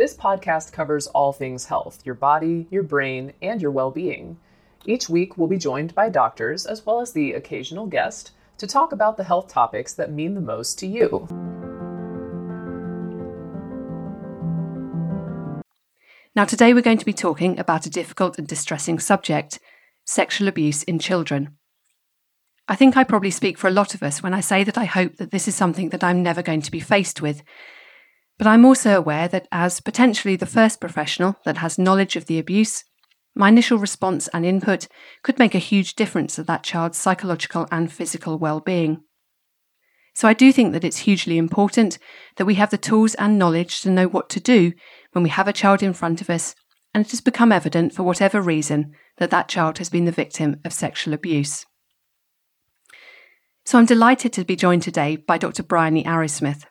This 0.00 0.16
podcast 0.16 0.72
covers 0.72 1.08
all 1.08 1.30
things 1.30 1.66
health 1.66 2.00
your 2.06 2.14
body, 2.14 2.66
your 2.70 2.82
brain, 2.82 3.34
and 3.42 3.60
your 3.60 3.70
well 3.70 3.90
being. 3.90 4.38
Each 4.86 5.10
week, 5.10 5.36
we'll 5.36 5.46
be 5.46 5.58
joined 5.58 5.94
by 5.94 6.08
doctors 6.08 6.64
as 6.64 6.86
well 6.86 7.02
as 7.02 7.12
the 7.12 7.34
occasional 7.34 7.84
guest 7.84 8.30
to 8.56 8.66
talk 8.66 8.92
about 8.92 9.18
the 9.18 9.24
health 9.24 9.48
topics 9.48 9.92
that 9.92 10.10
mean 10.10 10.32
the 10.32 10.40
most 10.40 10.78
to 10.78 10.86
you. 10.86 11.28
Now, 16.34 16.46
today 16.46 16.72
we're 16.72 16.80
going 16.80 16.96
to 16.96 17.04
be 17.04 17.12
talking 17.12 17.58
about 17.58 17.84
a 17.84 17.90
difficult 17.90 18.38
and 18.38 18.48
distressing 18.48 18.98
subject 19.00 19.58
sexual 20.06 20.48
abuse 20.48 20.82
in 20.82 20.98
children. 20.98 21.58
I 22.66 22.74
think 22.74 22.96
I 22.96 23.04
probably 23.04 23.30
speak 23.30 23.58
for 23.58 23.68
a 23.68 23.70
lot 23.70 23.94
of 23.94 24.02
us 24.02 24.22
when 24.22 24.32
I 24.32 24.40
say 24.40 24.64
that 24.64 24.78
I 24.78 24.86
hope 24.86 25.16
that 25.16 25.30
this 25.30 25.46
is 25.46 25.54
something 25.54 25.90
that 25.90 26.02
I'm 26.02 26.22
never 26.22 26.40
going 26.40 26.62
to 26.62 26.70
be 26.70 26.80
faced 26.80 27.20
with. 27.20 27.42
But 28.40 28.46
I'm 28.46 28.64
also 28.64 28.96
aware 28.96 29.28
that, 29.28 29.48
as 29.52 29.80
potentially 29.80 30.34
the 30.34 30.46
first 30.46 30.80
professional 30.80 31.36
that 31.44 31.58
has 31.58 31.78
knowledge 31.78 32.16
of 32.16 32.24
the 32.24 32.38
abuse, 32.38 32.84
my 33.34 33.50
initial 33.50 33.76
response 33.76 34.28
and 34.28 34.46
input 34.46 34.88
could 35.22 35.38
make 35.38 35.54
a 35.54 35.58
huge 35.58 35.94
difference 35.94 36.36
to 36.36 36.42
that 36.44 36.62
child's 36.62 36.96
psychological 36.96 37.68
and 37.70 37.92
physical 37.92 38.38
well 38.38 38.60
being. 38.60 39.02
So 40.14 40.26
I 40.26 40.32
do 40.32 40.52
think 40.52 40.72
that 40.72 40.84
it's 40.84 41.00
hugely 41.00 41.36
important 41.36 41.98
that 42.36 42.46
we 42.46 42.54
have 42.54 42.70
the 42.70 42.78
tools 42.78 43.14
and 43.16 43.38
knowledge 43.38 43.82
to 43.82 43.90
know 43.90 44.08
what 44.08 44.30
to 44.30 44.40
do 44.40 44.72
when 45.12 45.22
we 45.22 45.28
have 45.28 45.46
a 45.46 45.52
child 45.52 45.82
in 45.82 45.92
front 45.92 46.22
of 46.22 46.30
us 46.30 46.54
and 46.94 47.04
it 47.04 47.10
has 47.10 47.20
become 47.20 47.52
evident 47.52 47.94
for 47.94 48.04
whatever 48.04 48.40
reason 48.40 48.94
that 49.18 49.28
that 49.28 49.48
child 49.48 49.76
has 49.76 49.90
been 49.90 50.06
the 50.06 50.12
victim 50.12 50.60
of 50.64 50.72
sexual 50.72 51.12
abuse. 51.12 51.66
So 53.66 53.78
I'm 53.78 53.84
delighted 53.84 54.32
to 54.32 54.46
be 54.46 54.56
joined 54.56 54.82
today 54.82 55.16
by 55.16 55.36
Dr. 55.36 55.62
Bryony 55.62 56.04
Arrowsmith. 56.04 56.64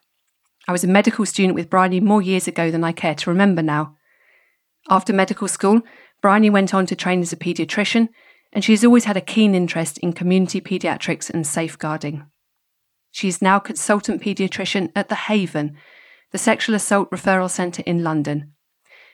I 0.70 0.72
was 0.72 0.84
a 0.84 0.86
medical 0.86 1.26
student 1.26 1.56
with 1.56 1.68
Bryony 1.68 1.98
more 1.98 2.22
years 2.22 2.46
ago 2.46 2.70
than 2.70 2.84
I 2.84 2.92
care 2.92 3.16
to 3.16 3.30
remember 3.30 3.60
now. 3.60 3.96
After 4.88 5.12
medical 5.12 5.48
school, 5.48 5.82
Bryony 6.22 6.48
went 6.48 6.72
on 6.72 6.86
to 6.86 6.94
train 6.94 7.22
as 7.22 7.32
a 7.32 7.36
paediatrician, 7.36 8.08
and 8.52 8.62
she 8.62 8.70
has 8.70 8.84
always 8.84 9.02
had 9.02 9.16
a 9.16 9.20
keen 9.20 9.56
interest 9.56 9.98
in 9.98 10.12
community 10.12 10.60
paediatrics 10.60 11.28
and 11.28 11.44
safeguarding. 11.44 12.24
She 13.10 13.26
is 13.26 13.42
now 13.42 13.58
consultant 13.58 14.22
paediatrician 14.22 14.92
at 14.94 15.08
The 15.08 15.16
Haven, 15.16 15.76
the 16.30 16.38
Sexual 16.38 16.76
Assault 16.76 17.10
Referral 17.10 17.50
Centre 17.50 17.82
in 17.84 18.04
London. 18.04 18.52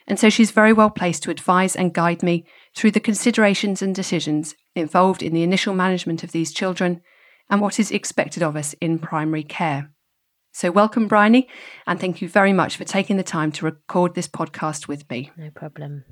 And 0.06 0.20
so 0.20 0.28
she's 0.28 0.50
very 0.50 0.74
well 0.74 0.90
placed 0.90 1.22
to 1.22 1.30
advise 1.30 1.74
and 1.74 1.94
guide 1.94 2.22
me 2.22 2.44
through 2.74 2.90
the 2.90 3.00
considerations 3.00 3.80
and 3.80 3.94
decisions 3.94 4.54
involved 4.74 5.22
in 5.22 5.32
the 5.32 5.42
initial 5.42 5.72
management 5.72 6.22
of 6.22 6.32
these 6.32 6.52
children 6.52 7.00
and 7.48 7.62
what 7.62 7.80
is 7.80 7.90
expected 7.90 8.42
of 8.42 8.56
us 8.56 8.74
in 8.74 8.98
primary 8.98 9.42
care. 9.42 9.90
So, 10.56 10.70
welcome, 10.70 11.06
Bryony, 11.06 11.50
and 11.86 12.00
thank 12.00 12.22
you 12.22 12.30
very 12.30 12.54
much 12.54 12.78
for 12.78 12.84
taking 12.84 13.18
the 13.18 13.22
time 13.22 13.52
to 13.52 13.66
record 13.66 14.14
this 14.14 14.26
podcast 14.26 14.88
with 14.88 15.06
me. 15.10 15.30
No 15.36 15.50
problem. 15.50 16.06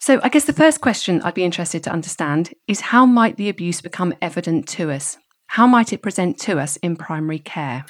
So, 0.00 0.18
I 0.24 0.28
guess 0.28 0.46
the 0.46 0.52
first 0.52 0.80
question 0.80 1.22
I'd 1.22 1.34
be 1.34 1.44
interested 1.44 1.84
to 1.84 1.92
understand 1.92 2.52
is 2.66 2.80
how 2.80 3.06
might 3.06 3.36
the 3.36 3.48
abuse 3.48 3.80
become 3.80 4.14
evident 4.20 4.66
to 4.70 4.90
us? 4.90 5.16
How 5.46 5.64
might 5.64 5.92
it 5.92 6.02
present 6.02 6.40
to 6.40 6.58
us 6.58 6.76
in 6.78 6.96
primary 6.96 7.38
care? 7.38 7.84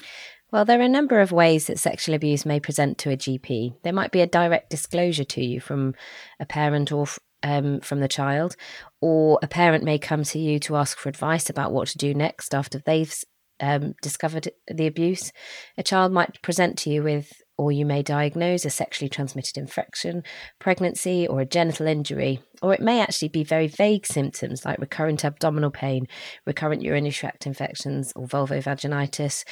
Well, 0.53 0.67
there 0.67 0.79
are 0.79 0.83
a 0.83 0.89
number 0.91 1.21
of 1.21 1.33
ways 1.33 1.69
that 1.69 1.79
sexual 1.79 2.15
abuse 2.15 2.45
may 2.45 2.61
present 2.61 2.99
to 2.99 3.11
a 3.11 3.17
GP. 3.17 3.77
There 3.85 3.95
might 3.95 4.13
be 4.13 4.21
a 4.21 4.27
direct 4.27 4.69
disclosure 4.69 5.25
to 5.25 5.43
you 5.43 5.59
from 5.59 5.95
a 6.39 6.45
parent 6.45 6.93
or 6.93 7.07
um, 7.43 7.81
from 7.81 8.01
the 8.01 8.09
child, 8.09 8.57
or 9.01 9.39
a 9.43 9.49
parent 9.49 9.85
may 9.85 9.99
come 9.99 10.25
to 10.25 10.39
you 10.39 10.59
to 10.59 10.77
ask 10.77 10.99
for 10.99 11.09
advice 11.09 11.49
about 11.49 11.73
what 11.73 11.89
to 11.89 11.97
do 11.97 12.13
next 12.13 12.55
after 12.55 12.79
they've 12.79 13.15
um, 13.61 13.95
discovered 14.03 14.49
the 14.69 14.87
abuse. 14.87 15.33
A 15.77 15.83
child 15.83 16.13
might 16.13 16.43
present 16.43 16.79
to 16.79 16.91
you 16.91 17.03
with, 17.03 17.33
or 17.57 17.73
you 17.73 17.85
may 17.85 18.03
diagnose 18.03 18.65
a 18.65 18.71
sexually 18.71 19.09
transmitted 19.09 19.57
infection, 19.57 20.23
pregnancy, 20.59 21.27
or 21.27 21.41
a 21.41 21.47
genital 21.47 21.87
injury. 21.87 22.41
Or 22.63 22.73
it 22.75 22.81
may 22.81 23.01
actually 23.01 23.29
be 23.29 23.45
very 23.45 23.67
vague 23.67 24.07
symptoms 24.07 24.65
like 24.65 24.79
recurrent 24.79 25.25
abdominal 25.25 25.71
pain, 25.71 26.07
recurrent 26.47 26.83
urinary 26.83 27.13
tract 27.13 27.47
infections, 27.47 28.13
or 28.15 28.27
vulvovaginitis 28.27 29.45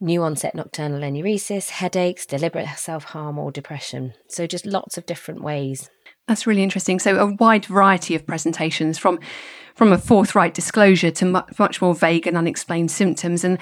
new 0.00 0.22
onset 0.22 0.54
nocturnal 0.54 1.00
enuresis, 1.00 1.70
headaches, 1.70 2.26
deliberate 2.26 2.68
self 2.76 3.04
harm, 3.04 3.38
or 3.38 3.50
depression. 3.50 4.12
So, 4.28 4.46
just 4.46 4.66
lots 4.66 4.98
of 4.98 5.06
different 5.06 5.42
ways. 5.42 5.88
That's 6.26 6.46
really 6.46 6.62
interesting. 6.62 6.98
So, 6.98 7.18
a 7.18 7.34
wide 7.34 7.66
variety 7.66 8.14
of 8.14 8.26
presentations 8.26 8.98
from 8.98 9.20
from 9.74 9.92
a 9.92 9.98
forthright 9.98 10.54
disclosure 10.54 11.10
to 11.10 11.44
much 11.58 11.82
more 11.82 11.94
vague 11.94 12.26
and 12.26 12.36
unexplained 12.36 12.90
symptoms. 12.90 13.42
And 13.42 13.58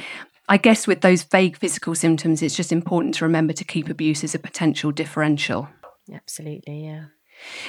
I 0.49 0.59
guess 0.59 0.87
with 0.87 1.01
those 1.01 1.23
vague 1.23 1.57
physical 1.57 1.95
symptoms, 1.95 2.43
it's 2.43 2.57
just 2.57 2.73
important 2.73 3.15
to 3.15 3.25
remember 3.25 3.53
to 3.55 3.65
keep 3.65 3.89
abuse 3.89 4.23
as 4.23 4.35
a 4.35 4.39
potential 4.39 4.93
differential. 4.93 5.69
Absolutely, 6.13 6.85
yeah. 6.85 7.07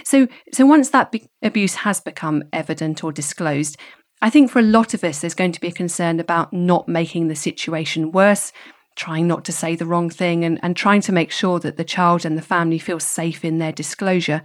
So, 0.04 0.28
so 0.52 0.66
once 0.66 0.90
that 0.90 1.12
be- 1.12 1.30
abuse 1.42 1.76
has 1.76 2.02
become 2.02 2.44
evident 2.52 3.04
or 3.04 3.12
disclosed, 3.12 3.78
I 4.22 4.30
think 4.30 4.52
for 4.52 4.60
a 4.60 4.64
lot 4.64 4.94
of 4.94 5.04
us, 5.04 5.22
there's 5.22 5.34
going 5.34 5.52
to 5.54 5.62
be 5.62 5.70
a 5.70 5.74
concern 5.74 6.20
about 6.20 6.54
not 6.54 6.88
making 6.88 7.28
the 7.28 7.36
situation 7.36 8.12
worse, 8.12 8.52
trying 8.96 9.28
not 9.28 9.46
to 9.46 9.52
say 9.52 9.76
the 9.76 9.86
wrong 9.86 10.10
thing, 10.10 10.44
and, 10.44 10.60
and 10.62 10.76
trying 10.76 11.02
to 11.02 11.12
make 11.12 11.32
sure 11.32 11.60
that 11.60 11.78
the 11.78 11.84
child 11.84 12.26
and 12.26 12.38
the 12.38 12.42
family 12.42 12.80
feel 12.80 13.00
safe 13.00 13.44
in 13.44 13.60
their 13.60 13.72
disclosure. 13.72 14.42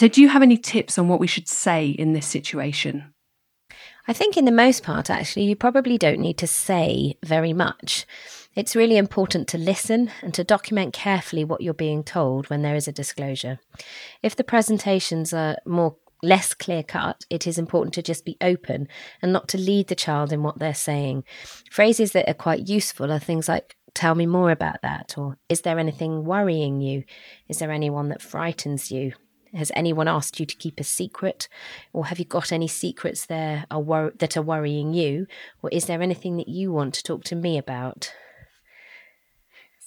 So, 0.00 0.08
do 0.08 0.22
you 0.22 0.30
have 0.30 0.40
any 0.40 0.56
tips 0.56 0.96
on 0.96 1.08
what 1.08 1.20
we 1.20 1.26
should 1.26 1.46
say 1.46 1.90
in 1.90 2.14
this 2.14 2.24
situation? 2.24 3.12
I 4.08 4.14
think, 4.14 4.38
in 4.38 4.46
the 4.46 4.50
most 4.50 4.82
part, 4.82 5.10
actually, 5.10 5.44
you 5.44 5.54
probably 5.54 5.98
don't 5.98 6.20
need 6.20 6.38
to 6.38 6.46
say 6.46 7.18
very 7.22 7.52
much. 7.52 8.06
It's 8.54 8.74
really 8.74 8.96
important 8.96 9.46
to 9.48 9.58
listen 9.58 10.10
and 10.22 10.32
to 10.32 10.42
document 10.42 10.94
carefully 10.94 11.44
what 11.44 11.60
you're 11.60 11.74
being 11.74 12.02
told 12.02 12.48
when 12.48 12.62
there 12.62 12.76
is 12.76 12.88
a 12.88 12.92
disclosure. 12.92 13.58
If 14.22 14.34
the 14.34 14.42
presentations 14.42 15.34
are 15.34 15.58
more 15.66 15.96
less 16.22 16.54
clear 16.54 16.82
cut, 16.82 17.26
it 17.28 17.46
is 17.46 17.58
important 17.58 17.92
to 17.92 18.02
just 18.02 18.24
be 18.24 18.38
open 18.40 18.88
and 19.20 19.34
not 19.34 19.48
to 19.48 19.58
lead 19.58 19.88
the 19.88 19.94
child 19.94 20.32
in 20.32 20.42
what 20.42 20.58
they're 20.58 20.72
saying. 20.72 21.24
Phrases 21.70 22.12
that 22.12 22.26
are 22.26 22.32
quite 22.32 22.68
useful 22.70 23.12
are 23.12 23.18
things 23.18 23.50
like, 23.50 23.76
Tell 23.92 24.14
me 24.14 24.24
more 24.24 24.50
about 24.50 24.80
that, 24.80 25.18
or 25.18 25.36
Is 25.50 25.60
there 25.60 25.78
anything 25.78 26.24
worrying 26.24 26.80
you? 26.80 27.04
Is 27.48 27.58
there 27.58 27.70
anyone 27.70 28.08
that 28.08 28.22
frightens 28.22 28.90
you? 28.90 29.12
Has 29.54 29.72
anyone 29.74 30.08
asked 30.08 30.38
you 30.38 30.46
to 30.46 30.56
keep 30.56 30.78
a 30.78 30.84
secret? 30.84 31.48
Or 31.92 32.06
have 32.06 32.18
you 32.18 32.24
got 32.24 32.52
any 32.52 32.68
secrets 32.68 33.26
there 33.26 33.66
are 33.70 33.80
wor- 33.80 34.12
that 34.18 34.36
are 34.36 34.42
worrying 34.42 34.94
you? 34.94 35.26
Or 35.62 35.70
is 35.70 35.86
there 35.86 36.02
anything 36.02 36.36
that 36.36 36.48
you 36.48 36.72
want 36.72 36.94
to 36.94 37.02
talk 37.02 37.24
to 37.24 37.36
me 37.36 37.58
about? 37.58 38.12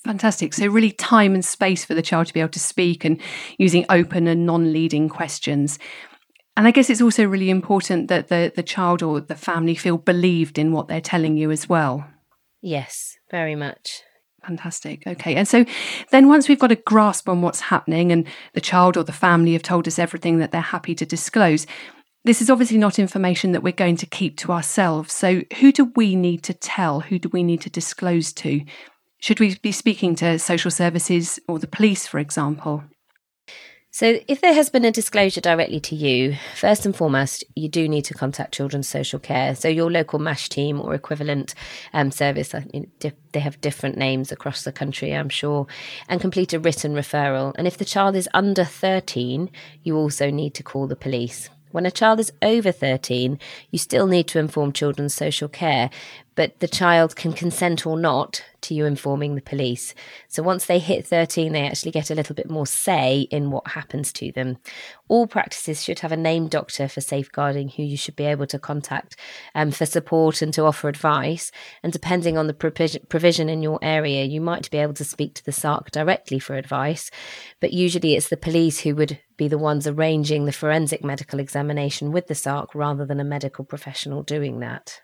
Fantastic. 0.03 0.53
So, 0.53 0.67
really, 0.67 0.91
time 0.91 1.33
and 1.33 1.45
space 1.45 1.85
for 1.85 1.93
the 1.93 2.01
child 2.01 2.27
to 2.27 2.33
be 2.33 2.41
able 2.41 2.49
to 2.49 2.59
speak 2.59 3.05
and 3.05 3.21
using 3.57 3.85
open 3.89 4.27
and 4.27 4.45
non 4.45 4.73
leading 4.73 5.07
questions. 5.07 5.79
And 6.57 6.67
I 6.67 6.71
guess 6.71 6.89
it's 6.89 7.01
also 7.01 7.25
really 7.25 7.49
important 7.49 8.09
that 8.09 8.27
the, 8.27 8.51
the 8.53 8.63
child 8.63 9.01
or 9.01 9.21
the 9.21 9.35
family 9.35 9.75
feel 9.75 9.97
believed 9.97 10.59
in 10.59 10.71
what 10.71 10.87
they're 10.87 11.01
telling 11.01 11.37
you 11.37 11.51
as 11.51 11.67
well. 11.67 12.05
Yes, 12.61 13.17
very 13.31 13.55
much. 13.55 14.03
Fantastic. 14.45 15.07
Okay. 15.07 15.35
And 15.35 15.47
so 15.47 15.65
then 16.11 16.27
once 16.27 16.49
we've 16.49 16.59
got 16.59 16.71
a 16.71 16.75
grasp 16.75 17.29
on 17.29 17.41
what's 17.41 17.61
happening 17.61 18.11
and 18.11 18.27
the 18.53 18.61
child 18.61 18.97
or 18.97 19.03
the 19.03 19.13
family 19.13 19.53
have 19.53 19.63
told 19.63 19.87
us 19.87 19.97
everything 19.97 20.39
that 20.39 20.51
they're 20.51 20.61
happy 20.61 20.93
to 20.95 21.05
disclose, 21.05 21.65
this 22.25 22.41
is 22.41 22.49
obviously 22.49 22.77
not 22.77 22.99
information 22.99 23.51
that 23.51 23.63
we're 23.63 23.73
going 23.73 23.97
to 23.97 24.05
keep 24.05 24.37
to 24.37 24.51
ourselves. 24.51 25.13
So 25.13 25.41
who 25.59 25.71
do 25.71 25.91
we 25.95 26.15
need 26.15 26.43
to 26.43 26.53
tell? 26.53 27.01
Who 27.01 27.19
do 27.19 27.29
we 27.29 27.43
need 27.43 27.61
to 27.61 27.69
disclose 27.69 28.33
to? 28.33 28.61
Should 29.19 29.39
we 29.39 29.55
be 29.55 29.71
speaking 29.71 30.15
to 30.15 30.37
social 30.39 30.71
services 30.71 31.39
or 31.47 31.59
the 31.59 31.67
police, 31.67 32.05
for 32.05 32.19
example? 32.19 32.83
So, 33.95 34.17
if 34.27 34.41
there 34.41 34.55
has 34.55 34.71
been 34.71 34.85
a 34.85 34.91
disclosure 34.91 35.39
directly 35.39 35.79
to 35.81 35.95
you, 35.95 36.35
first 36.55 36.83
and 36.83 36.95
foremost, 36.95 37.43
you 37.55 37.69
do 37.69 37.87
need 37.87 38.05
to 38.05 38.15
contact 38.15 38.55
Children's 38.55 38.89
Social 38.89 39.19
Care. 39.19 39.53
So, 39.53 39.67
your 39.67 39.91
local 39.91 40.17
MASH 40.17 40.49
team 40.49 40.81
or 40.81 40.95
equivalent 40.95 41.53
um, 41.93 42.09
service, 42.09 42.55
I 42.55 42.65
mean, 42.73 42.89
they 42.99 43.39
have 43.39 43.61
different 43.61 43.95
names 43.95 44.31
across 44.31 44.63
the 44.63 44.71
country, 44.71 45.13
I'm 45.13 45.29
sure, 45.29 45.67
and 46.09 46.19
complete 46.19 46.53
a 46.53 46.59
written 46.59 46.95
referral. 46.95 47.53
And 47.55 47.67
if 47.67 47.77
the 47.77 47.85
child 47.85 48.15
is 48.15 48.27
under 48.33 48.63
13, 48.63 49.51
you 49.83 49.95
also 49.95 50.31
need 50.31 50.55
to 50.55 50.63
call 50.63 50.87
the 50.87 50.95
police. 50.95 51.51
When 51.73 51.85
a 51.87 51.91
child 51.91 52.19
is 52.19 52.31
over 52.43 52.71
13, 52.71 53.39
you 53.71 53.79
still 53.79 54.05
need 54.05 54.27
to 54.27 54.39
inform 54.39 54.73
Children's 54.73 55.15
Social 55.15 55.47
Care, 55.47 55.89
but 56.35 56.59
the 56.59 56.67
child 56.67 57.15
can 57.15 57.33
consent 57.33 57.85
or 57.85 57.99
not 57.99 58.43
to 58.61 58.73
you 58.73 58.85
informing 58.85 59.35
the 59.35 59.41
police. 59.41 59.93
So 60.27 60.41
once 60.41 60.65
they 60.65 60.79
hit 60.79 61.05
13, 61.05 61.51
they 61.51 61.67
actually 61.67 61.91
get 61.91 62.09
a 62.09 62.15
little 62.15 62.35
bit 62.35 62.49
more 62.49 62.65
say 62.65 63.27
in 63.29 63.51
what 63.51 63.67
happens 63.67 64.11
to 64.13 64.31
them. 64.31 64.57
All 65.07 65.27
practices 65.27 65.83
should 65.83 65.99
have 65.99 66.11
a 66.11 66.17
named 66.17 66.49
doctor 66.49 66.87
for 66.87 67.01
safeguarding 67.01 67.69
who 67.69 67.83
you 67.83 67.97
should 67.97 68.15
be 68.15 68.25
able 68.25 68.47
to 68.47 68.57
contact 68.57 69.17
um, 69.53 69.71
for 69.71 69.85
support 69.85 70.41
and 70.41 70.53
to 70.53 70.63
offer 70.63 70.87
advice. 70.87 71.51
And 71.83 71.93
depending 71.93 72.37
on 72.37 72.47
the 72.47 72.53
provision 72.53 73.49
in 73.49 73.61
your 73.61 73.79
area, 73.81 74.23
you 74.23 74.41
might 74.41 74.71
be 74.71 74.77
able 74.77 74.93
to 74.95 75.05
speak 75.05 75.35
to 75.35 75.45
the 75.45 75.51
SARC 75.51 75.91
directly 75.91 76.39
for 76.39 76.55
advice, 76.55 77.11
but 77.59 77.73
usually 77.73 78.15
it's 78.15 78.29
the 78.29 78.37
police 78.37 78.79
who 78.79 78.95
would 78.95 79.19
be 79.37 79.47
the 79.47 79.57
ones 79.57 79.87
arranging 79.87 80.45
the 80.45 80.51
forensic 80.51 81.03
medical 81.03 81.39
examination 81.39 82.11
with 82.11 82.27
the 82.27 82.33
SARC 82.33 82.67
rather 82.73 83.05
than 83.05 83.19
a 83.19 83.25
medical 83.25 83.65
professional 83.65 84.23
doing 84.23 84.59
that. 84.59 85.01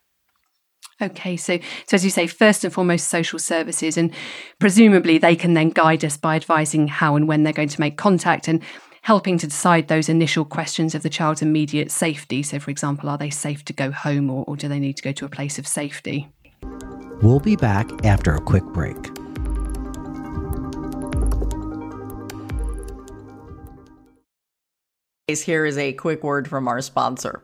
Okay, 1.01 1.37
so 1.37 1.57
so 1.87 1.95
as 1.95 2.03
you 2.03 2.09
say, 2.09 2.27
first 2.27 2.63
and 2.63 2.73
foremost, 2.73 3.07
social 3.07 3.39
services, 3.39 3.97
and 3.97 4.13
presumably 4.59 5.17
they 5.17 5.35
can 5.35 5.53
then 5.53 5.69
guide 5.69 6.03
us 6.03 6.17
by 6.17 6.35
advising 6.35 6.87
how 6.87 7.15
and 7.15 7.27
when 7.27 7.43
they're 7.43 7.53
going 7.53 7.69
to 7.69 7.79
make 7.79 7.97
contact 7.97 8.47
and 8.47 8.61
helping 9.01 9.37
to 9.37 9.47
decide 9.47 9.87
those 9.87 10.09
initial 10.09 10.43
questions 10.43 10.93
of 10.93 11.01
the 11.01 11.09
child's 11.09 11.41
immediate 11.41 11.89
safety. 11.89 12.43
So, 12.43 12.59
for 12.59 12.69
example, 12.69 13.09
are 13.09 13.17
they 13.17 13.29
safe 13.29 13.63
to 13.65 13.73
go 13.73 13.91
home, 13.91 14.29
or, 14.29 14.43
or 14.45 14.57
do 14.57 14.67
they 14.67 14.79
need 14.79 14.97
to 14.97 15.03
go 15.03 15.13
to 15.13 15.25
a 15.25 15.29
place 15.29 15.57
of 15.57 15.65
safety? 15.65 16.27
We'll 17.21 17.39
be 17.39 17.55
back 17.55 17.89
after 18.05 18.33
a 18.33 18.41
quick 18.41 18.65
break. 18.65 18.97
Here 25.27 25.65
is 25.65 25.77
a 25.77 25.93
quick 25.93 26.23
word 26.23 26.47
from 26.47 26.67
our 26.67 26.81
sponsor. 26.81 27.43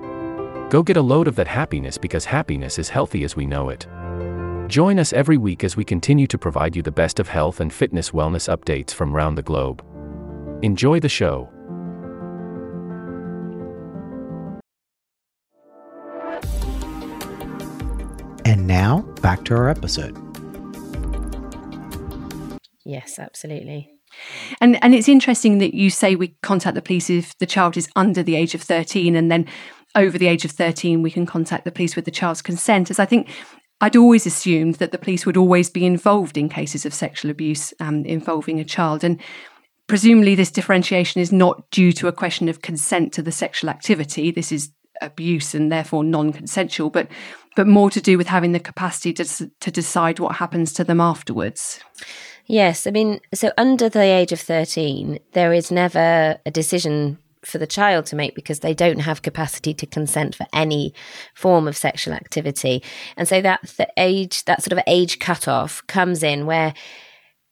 Go 0.71 0.81
get 0.81 0.95
a 0.95 1.01
load 1.01 1.27
of 1.27 1.35
that 1.35 1.49
happiness 1.49 1.97
because 1.97 2.23
happiness 2.23 2.79
is 2.79 2.87
healthy 2.87 3.25
as 3.25 3.35
we 3.35 3.45
know 3.45 3.67
it. 3.67 3.87
Join 4.69 4.99
us 4.99 5.11
every 5.11 5.35
week 5.35 5.65
as 5.65 5.75
we 5.75 5.83
continue 5.83 6.27
to 6.27 6.37
provide 6.37 6.77
you 6.77 6.81
the 6.81 6.93
best 6.93 7.19
of 7.19 7.27
health 7.27 7.59
and 7.59 7.73
fitness 7.73 8.11
wellness 8.11 8.47
updates 8.47 8.91
from 8.91 9.13
around 9.13 9.35
the 9.35 9.41
globe. 9.41 9.83
Enjoy 10.61 11.01
the 11.01 11.09
show. 11.09 11.49
And 18.45 18.65
now, 18.65 19.01
back 19.21 19.43
to 19.45 19.55
our 19.55 19.67
episode. 19.67 20.17
Yes, 22.85 23.19
absolutely. 23.19 23.89
And 24.61 24.81
and 24.81 24.95
it's 24.95 25.09
interesting 25.09 25.57
that 25.57 25.73
you 25.73 25.89
say 25.89 26.15
we 26.15 26.35
contact 26.41 26.75
the 26.75 26.81
police 26.81 27.09
if 27.09 27.37
the 27.39 27.45
child 27.45 27.75
is 27.75 27.89
under 27.95 28.23
the 28.23 28.35
age 28.35 28.55
of 28.55 28.61
13 28.61 29.15
and 29.15 29.31
then 29.31 29.47
over 29.95 30.17
the 30.17 30.27
age 30.27 30.45
of 30.45 30.51
13 30.51 31.01
we 31.01 31.11
can 31.11 31.25
contact 31.25 31.65
the 31.65 31.71
police 31.71 31.95
with 31.95 32.05
the 32.05 32.11
child's 32.11 32.41
consent. 32.41 32.89
As 32.89 32.99
I 32.99 33.05
think 33.05 33.29
I'd 33.81 33.95
always 33.95 34.25
assumed 34.25 34.75
that 34.75 34.91
the 34.91 34.99
police 34.99 35.25
would 35.25 35.37
always 35.37 35.69
be 35.69 35.85
involved 35.85 36.37
in 36.37 36.49
cases 36.49 36.85
of 36.85 36.93
sexual 36.93 37.31
abuse 37.31 37.73
um, 37.79 38.05
involving 38.05 38.59
a 38.59 38.63
child. 38.63 39.03
And 39.03 39.19
presumably 39.87 40.35
this 40.35 40.51
differentiation 40.51 41.19
is 41.19 41.31
not 41.31 41.69
due 41.71 41.91
to 41.93 42.07
a 42.07 42.13
question 42.13 42.47
of 42.47 42.61
consent 42.61 43.11
to 43.13 43.23
the 43.23 43.31
sexual 43.31 43.69
activity. 43.69 44.29
This 44.29 44.51
is 44.51 44.71
abuse 45.01 45.55
and 45.55 45.71
therefore 45.71 46.03
non-consensual 46.03 46.91
but 46.91 47.07
but 47.55 47.67
more 47.67 47.89
to 47.89 47.99
do 47.99 48.17
with 48.17 48.27
having 48.27 48.51
the 48.51 48.59
capacity 48.59 49.11
to 49.11 49.25
to 49.59 49.71
decide 49.71 50.19
what 50.19 50.35
happens 50.35 50.71
to 50.73 50.83
them 50.83 51.01
afterwards. 51.01 51.79
Yes, 52.45 52.85
I 52.85 52.91
mean, 52.91 53.19
so 53.33 53.51
under 53.57 53.87
the 53.87 54.01
age 54.01 54.31
of 54.31 54.39
13, 54.39 55.19
there 55.33 55.53
is 55.53 55.71
never 55.71 56.39
a 56.45 56.51
decision 56.51 57.17
for 57.43 57.57
the 57.57 57.67
child 57.67 58.05
to 58.07 58.15
make 58.15 58.35
because 58.35 58.59
they 58.59 58.73
don't 58.73 58.99
have 58.99 59.21
capacity 59.21 59.73
to 59.73 59.85
consent 59.85 60.35
for 60.35 60.45
any 60.53 60.93
form 61.33 61.67
of 61.67 61.75
sexual 61.75 62.13
activity. 62.13 62.83
And 63.17 63.27
so 63.27 63.41
that 63.41 63.61
the 63.77 63.87
age, 63.97 64.45
that 64.45 64.61
sort 64.61 64.73
of 64.73 64.83
age 64.87 65.19
cutoff 65.19 65.85
comes 65.87 66.23
in 66.23 66.45
where 66.45 66.73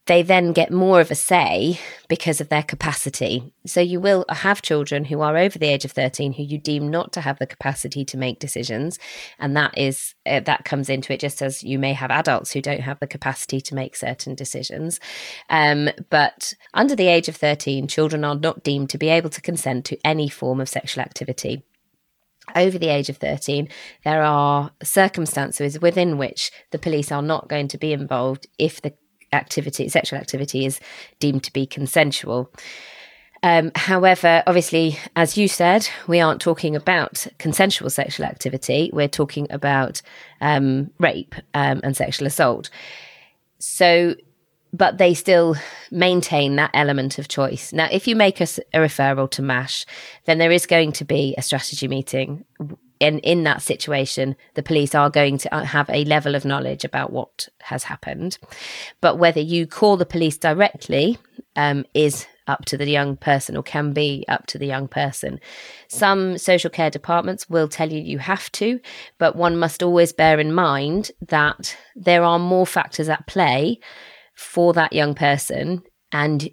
they 0.09 0.23
then 0.23 0.53
get 0.53 0.71
more 0.71 0.99
of 0.99 1.11
a 1.11 1.15
say 1.15 1.79
because 2.07 2.41
of 2.41 2.49
their 2.49 2.63
capacity. 2.63 3.53
So 3.67 3.79
you 3.79 3.99
will 3.99 4.25
have 4.27 4.63
children 4.63 5.05
who 5.05 5.21
are 5.21 5.37
over 5.37 5.59
the 5.59 5.67
age 5.67 5.85
of 5.85 5.91
13 5.91 6.33
who 6.33 6.41
you 6.41 6.57
deem 6.57 6.89
not 6.89 7.13
to 7.13 7.21
have 7.21 7.37
the 7.37 7.45
capacity 7.45 8.03
to 8.05 8.17
make 8.17 8.39
decisions 8.39 8.97
and 9.37 9.55
that 9.55 9.77
is 9.77 10.15
uh, 10.25 10.39
that 10.39 10.65
comes 10.65 10.89
into 10.89 11.13
it 11.13 11.19
just 11.19 11.43
as 11.43 11.63
you 11.63 11.77
may 11.77 11.93
have 11.93 12.09
adults 12.09 12.51
who 12.51 12.59
don't 12.59 12.81
have 12.81 12.99
the 12.99 13.05
capacity 13.05 13.61
to 13.61 13.75
make 13.75 13.95
certain 13.95 14.33
decisions. 14.33 14.99
Um, 15.47 15.89
but 16.09 16.55
under 16.73 16.95
the 16.95 17.07
age 17.07 17.29
of 17.29 17.35
13 17.35 17.87
children 17.87 18.23
are 18.25 18.35
not 18.35 18.63
deemed 18.63 18.89
to 18.89 18.97
be 18.97 19.09
able 19.09 19.29
to 19.29 19.41
consent 19.41 19.85
to 19.85 19.99
any 20.03 20.27
form 20.27 20.59
of 20.59 20.67
sexual 20.67 21.03
activity 21.03 21.63
over 22.55 22.79
the 22.79 22.87
age 22.87 23.09
of 23.09 23.17
13, 23.17 23.69
there 24.03 24.23
are 24.23 24.71
circumstances 24.81 25.79
within 25.79 26.17
which 26.17 26.49
the 26.71 26.79
police 26.79 27.11
are 27.11 27.21
not 27.21 27.47
going 27.47 27.67
to 27.67 27.77
be 27.77 27.93
involved 27.93 28.47
if 28.57 28.81
the 28.81 28.91
activity, 29.33 29.89
sexual 29.89 30.19
activity, 30.19 30.65
is 30.65 30.79
deemed 31.19 31.43
to 31.43 31.53
be 31.53 31.65
consensual. 31.65 32.51
Um, 33.41 33.71
however, 33.75 34.43
obviously, 34.47 34.99
as 35.15 35.37
you 35.37 35.47
said, 35.47 35.87
we 36.07 36.19
aren't 36.19 36.41
talking 36.41 36.75
about 36.75 37.25
consensual 37.37 37.89
sexual 37.89 38.25
activity. 38.25 38.89
We're 38.91 39.07
talking 39.07 39.47
about 39.49 40.01
um, 40.41 40.91
rape 40.99 41.35
um, 41.53 41.79
and 41.83 41.95
sexual 41.95 42.27
assault. 42.27 42.69
So, 43.59 44.15
but 44.73 44.97
they 44.97 45.13
still 45.13 45.55
maintain 45.89 46.57
that 46.57 46.71
element 46.73 47.17
of 47.17 47.27
choice. 47.27 47.71
Now, 47.71 47.87
if 47.91 48.07
you 48.07 48.15
make 48.15 48.41
a, 48.41 48.47
a 48.73 48.79
referral 48.79 49.31
to 49.31 49.41
MASH, 49.41 49.85
then 50.25 50.37
there 50.37 50.51
is 50.51 50.65
going 50.65 50.91
to 50.93 51.05
be 51.05 51.33
a 51.37 51.41
strategy 51.41 51.87
meeting 51.87 52.45
in 52.99 53.19
in 53.19 53.43
that 53.43 53.61
situation, 53.61 54.35
the 54.55 54.63
police 54.63 54.93
are 54.93 55.09
going 55.09 55.37
to 55.39 55.53
uh, 55.53 55.63
have 55.63 55.89
a 55.89 56.05
level 56.05 56.35
of 56.35 56.45
knowledge 56.45 56.83
about 56.83 57.11
what 57.11 57.47
has 57.61 57.83
happened. 57.83 58.37
But 59.01 59.17
whether 59.17 59.39
you 59.39 59.67
call 59.67 59.97
the 59.97 60.05
police 60.05 60.37
directly 60.37 61.17
um, 61.55 61.85
is 61.93 62.27
up 62.47 62.65
to 62.65 62.77
the 62.77 62.89
young 62.89 63.15
person 63.15 63.55
or 63.55 63.63
can 63.63 63.93
be 63.93 64.25
up 64.27 64.47
to 64.47 64.57
the 64.57 64.65
young 64.65 64.87
person. 64.87 65.39
Some 65.87 66.37
social 66.37 66.69
care 66.71 66.89
departments 66.89 67.47
will 67.47 67.67
tell 67.67 67.91
you 67.91 68.01
you 68.01 68.17
have 68.17 68.51
to, 68.53 68.79
but 69.19 69.35
one 69.35 69.55
must 69.55 69.83
always 69.83 70.11
bear 70.11 70.39
in 70.39 70.51
mind 70.51 71.11
that 71.27 71.77
there 71.95 72.23
are 72.23 72.39
more 72.39 72.65
factors 72.65 73.07
at 73.07 73.27
play 73.27 73.79
for 74.33 74.73
that 74.73 74.93
young 74.93 75.13
person 75.13 75.83
and 76.11 76.49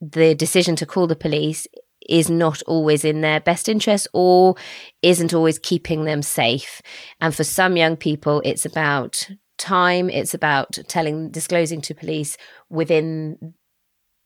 the 0.00 0.34
decision 0.34 0.76
to 0.76 0.86
call 0.86 1.06
the 1.06 1.16
police 1.16 1.66
is 2.08 2.30
not 2.30 2.62
always 2.62 3.04
in 3.04 3.20
their 3.20 3.40
best 3.40 3.68
interest 3.68 4.08
or 4.12 4.56
isn't 5.02 5.34
always 5.34 5.58
keeping 5.58 6.04
them 6.04 6.22
safe. 6.22 6.82
And 7.20 7.34
for 7.34 7.44
some 7.44 7.76
young 7.76 7.96
people, 7.96 8.42
it's 8.44 8.64
about 8.64 9.28
time, 9.58 10.08
it's 10.08 10.34
about 10.34 10.78
telling, 10.88 11.30
disclosing 11.30 11.80
to 11.82 11.94
police 11.94 12.36
within 12.70 13.54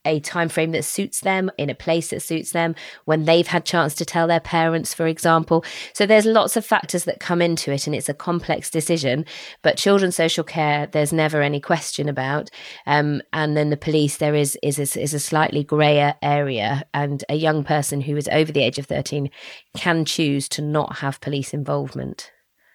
a 0.04 0.20
time 0.20 0.48
frame 0.48 0.72
that 0.72 0.84
suits 0.84 1.20
them 1.20 1.50
in 1.58 1.70
a 1.70 1.74
place 1.74 2.10
that 2.10 2.22
suits 2.22 2.52
them 2.52 2.74
when 3.04 3.24
they've 3.24 3.46
had 3.46 3.64
chance 3.64 3.94
to 3.94 4.04
tell 4.04 4.26
their 4.26 4.40
parents 4.40 4.94
for 4.94 5.06
example. 5.06 5.64
So 5.92 6.06
there's 6.06 6.26
lots 6.26 6.56
of 6.56 6.64
factors 6.66 7.04
that 7.04 7.20
come 7.20 7.42
into 7.42 7.72
it 7.72 7.86
and 7.86 7.94
it's 7.94 8.08
a 8.08 8.14
complex 8.14 8.70
decision. 8.70 9.24
But 9.62 9.76
children's 9.76 10.16
social 10.16 10.44
care 10.44 10.86
there's 10.86 11.12
never 11.12 11.42
any 11.42 11.60
question 11.60 12.08
about. 12.08 12.50
Um, 12.86 13.22
and 13.32 13.56
then 13.56 13.70
the 13.70 13.76
police 13.76 14.16
there 14.16 14.34
is 14.34 14.58
is 14.62 14.78
a, 14.78 15.00
is 15.00 15.14
a 15.14 15.20
slightly 15.20 15.64
grayer 15.64 16.14
area. 16.22 16.84
And 16.94 17.24
a 17.28 17.34
young 17.34 17.64
person 17.64 18.00
who 18.00 18.16
is 18.16 18.28
over 18.28 18.52
the 18.52 18.62
age 18.62 18.78
of 18.78 18.86
13 18.86 19.30
can 19.76 20.04
choose 20.04 20.48
to 20.50 20.62
not 20.62 20.98
have 20.98 21.20
police 21.20 21.54
involvement 21.54 22.32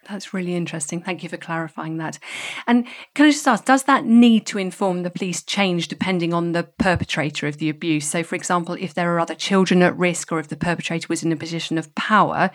that's 0.08 0.34
really 0.34 0.56
interesting. 0.56 1.02
Thank 1.02 1.24
you 1.24 1.30
for 1.30 1.38
clarifying 1.38 1.98
that. 1.98 2.20
And 2.66 2.86
can 3.14 3.26
I 3.26 3.32
just 3.32 3.48
ask, 3.48 3.66
does 3.66 3.84
that 3.84 4.06
need 4.06 4.46
to 4.48 4.58
inform 4.58 5.04
the 5.04 5.10
police 5.10 5.44
change 5.44 5.88
depending 5.88 6.34
on 6.34 6.52
the 6.52 6.64
perpetrator 6.64 7.48
of 7.48 7.58
the 7.58 7.70
abuse? 7.70 8.08
So, 8.08 8.24
for 8.24 8.36
example, 8.36 8.76
if 8.80 8.94
there 8.94 9.14
are 9.14 9.20
other 9.20 9.36
children 9.36 9.82
at 9.82 9.98
risk 9.98 10.32
or 10.32 10.40
if 10.40 10.48
the 10.48 10.56
perpetrator 10.56 11.08
was 11.10 11.24
in 11.24 11.32
a 11.32 11.38
position 11.38 11.78
of 11.78 11.94
power, 11.96 12.52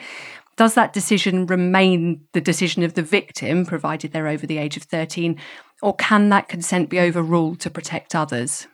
does 0.57 0.75
that 0.75 0.93
decision 0.93 1.47
remain 1.47 2.27
the 2.33 2.41
decision 2.41 2.83
of 2.83 2.95
the 2.95 3.03
victim, 3.03 3.65
provided 3.65 4.13
they're 4.13 4.29
over 4.29 4.47
the 4.47 4.59
age 4.59 4.77
of 4.77 4.83
13, 4.83 5.39
or 5.81 5.97
can 5.97 6.29
that 6.29 6.49
consent 6.49 6.89
be 6.89 7.01
overruled 7.01 7.61
to 7.61 7.71
protect 7.71 8.15
others? 8.15 8.67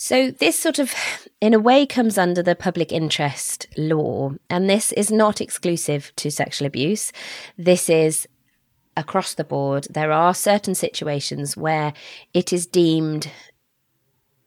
So, 0.00 0.30
this 0.30 0.56
sort 0.56 0.78
of, 0.78 0.94
in 1.40 1.54
a 1.54 1.58
way, 1.58 1.84
comes 1.84 2.16
under 2.18 2.40
the 2.40 2.54
public 2.54 2.92
interest 2.92 3.66
law. 3.76 4.30
And 4.48 4.70
this 4.70 4.92
is 4.92 5.10
not 5.10 5.40
exclusive 5.40 6.12
to 6.16 6.30
sexual 6.30 6.68
abuse. 6.68 7.12
This 7.56 7.90
is 7.90 8.28
across 8.96 9.34
the 9.34 9.42
board, 9.42 9.88
there 9.90 10.12
are 10.12 10.34
certain 10.34 10.76
situations 10.76 11.56
where 11.56 11.94
it 12.32 12.52
is 12.52 12.64
deemed 12.64 13.28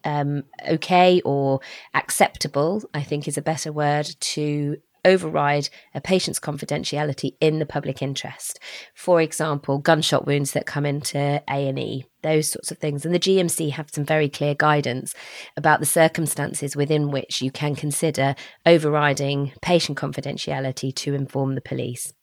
um, 0.05 0.43
okay 0.69 1.21
or 1.25 1.59
acceptable, 1.93 2.83
I 2.93 3.03
think 3.03 3.27
is 3.27 3.37
a 3.37 3.41
better 3.41 3.73
word, 3.73 4.07
to 4.19 4.77
override 5.03 5.69
a 5.93 6.01
patient's 6.01 6.39
confidentiality 6.39 7.35
in 7.39 7.59
the 7.59 7.65
public 7.65 8.01
interest. 8.01 8.59
For 8.93 9.21
example, 9.21 9.79
gunshot 9.79 10.25
wounds 10.25 10.51
that 10.51 10.65
come 10.65 10.85
into 10.85 11.41
A&E, 11.49 12.05
those 12.23 12.51
sorts 12.51 12.71
of 12.71 12.77
things. 12.77 13.05
And 13.05 13.13
the 13.13 13.19
GMC 13.19 13.71
have 13.71 13.89
some 13.91 14.05
very 14.05 14.29
clear 14.29 14.55
guidance 14.55 15.13
about 15.57 15.79
the 15.79 15.85
circumstances 15.85 16.75
within 16.75 17.11
which 17.11 17.41
you 17.41 17.51
can 17.51 17.75
consider 17.75 18.35
overriding 18.65 19.53
patient 19.61 19.97
confidentiality 19.97 20.93
to 20.95 21.13
inform 21.13 21.55
the 21.55 21.61
police. 21.61 22.13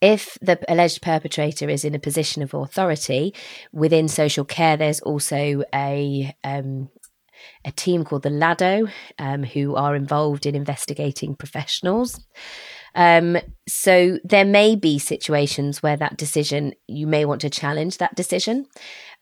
If 0.00 0.36
the 0.40 0.58
alleged 0.68 1.02
perpetrator 1.02 1.68
is 1.68 1.84
in 1.84 1.94
a 1.94 2.00
position 2.00 2.42
of 2.42 2.54
authority 2.54 3.34
within 3.72 4.08
social 4.08 4.44
care, 4.44 4.76
there's 4.76 5.00
also 5.00 5.62
a 5.72 6.34
um, 6.42 6.90
a 7.64 7.72
team 7.72 8.04
called 8.04 8.22
the 8.22 8.30
LADO, 8.30 8.88
um, 9.18 9.42
who 9.42 9.74
are 9.74 9.96
involved 9.96 10.46
in 10.46 10.54
investigating 10.54 11.34
professionals. 11.34 12.20
Um, 12.94 13.38
so 13.66 14.18
there 14.22 14.44
may 14.44 14.76
be 14.76 14.98
situations 14.98 15.82
where 15.82 15.96
that 15.96 16.16
decision, 16.16 16.74
you 16.86 17.06
may 17.06 17.24
want 17.24 17.40
to 17.40 17.50
challenge 17.50 17.98
that 17.98 18.14
decision 18.14 18.66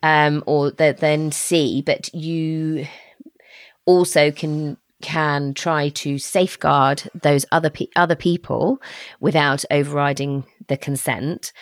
um, 0.02 0.42
or 0.46 0.70
the, 0.70 0.94
then 0.98 1.32
see, 1.32 1.82
but 1.82 2.12
you 2.14 2.86
also 3.86 4.30
can 4.30 4.76
can 5.00 5.52
try 5.52 5.88
to 5.88 6.16
safeguard 6.16 7.10
those 7.12 7.44
other 7.50 7.70
pe- 7.70 7.88
other 7.96 8.14
people 8.14 8.80
without 9.20 9.64
overriding 9.70 10.44
the 10.68 10.76
consent. 10.76 11.52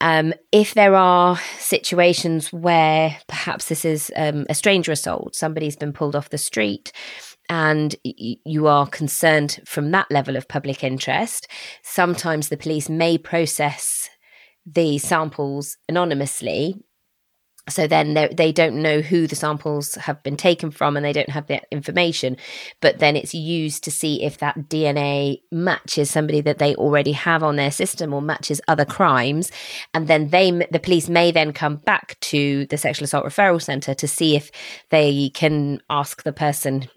Um, 0.00 0.34
if 0.52 0.74
there 0.74 0.94
are 0.94 1.38
situations 1.58 2.52
where 2.52 3.16
perhaps 3.28 3.68
this 3.68 3.84
is 3.84 4.12
um, 4.16 4.44
a 4.48 4.54
stranger 4.54 4.92
assault, 4.92 5.34
somebody's 5.34 5.76
been 5.76 5.92
pulled 5.92 6.16
off 6.16 6.30
the 6.30 6.38
street, 6.38 6.92
and 7.48 7.94
y- 8.04 8.36
you 8.44 8.66
are 8.66 8.86
concerned 8.86 9.60
from 9.66 9.90
that 9.92 10.10
level 10.10 10.36
of 10.36 10.48
public 10.48 10.82
interest, 10.82 11.46
sometimes 11.82 12.48
the 12.48 12.56
police 12.56 12.88
may 12.88 13.16
process 13.16 14.08
the 14.66 14.98
samples 14.98 15.76
anonymously 15.88 16.74
so 17.68 17.86
then 17.86 18.14
they 18.32 18.52
don't 18.52 18.80
know 18.80 19.00
who 19.00 19.26
the 19.26 19.36
samples 19.36 19.94
have 19.94 20.22
been 20.22 20.36
taken 20.36 20.70
from 20.70 20.96
and 20.96 21.04
they 21.04 21.12
don't 21.12 21.30
have 21.30 21.46
that 21.46 21.66
information 21.70 22.36
but 22.80 22.98
then 22.98 23.16
it's 23.16 23.34
used 23.34 23.84
to 23.84 23.90
see 23.90 24.22
if 24.22 24.38
that 24.38 24.56
dna 24.68 25.40
matches 25.50 26.10
somebody 26.10 26.40
that 26.40 26.58
they 26.58 26.74
already 26.76 27.12
have 27.12 27.42
on 27.42 27.56
their 27.56 27.70
system 27.70 28.12
or 28.12 28.22
matches 28.22 28.60
other 28.68 28.84
crimes. 28.84 29.50
And 29.92 30.06
then 30.08 30.28
they 30.28 30.50
the 30.50 30.80
police 30.80 31.08
may 31.08 31.30
then 31.30 31.52
come 31.52 31.76
back 31.76 32.18
to 32.20 32.66
the 32.66 32.78
sexual 32.78 33.04
assault 33.04 33.26
referral 33.26 33.62
center 33.62 33.94
to 33.94 34.08
see 34.08 34.36
if 34.36 34.50
they 34.90 35.30
can 35.34 35.80
ask 35.90 36.22
the 36.22 36.32
person 36.32 36.88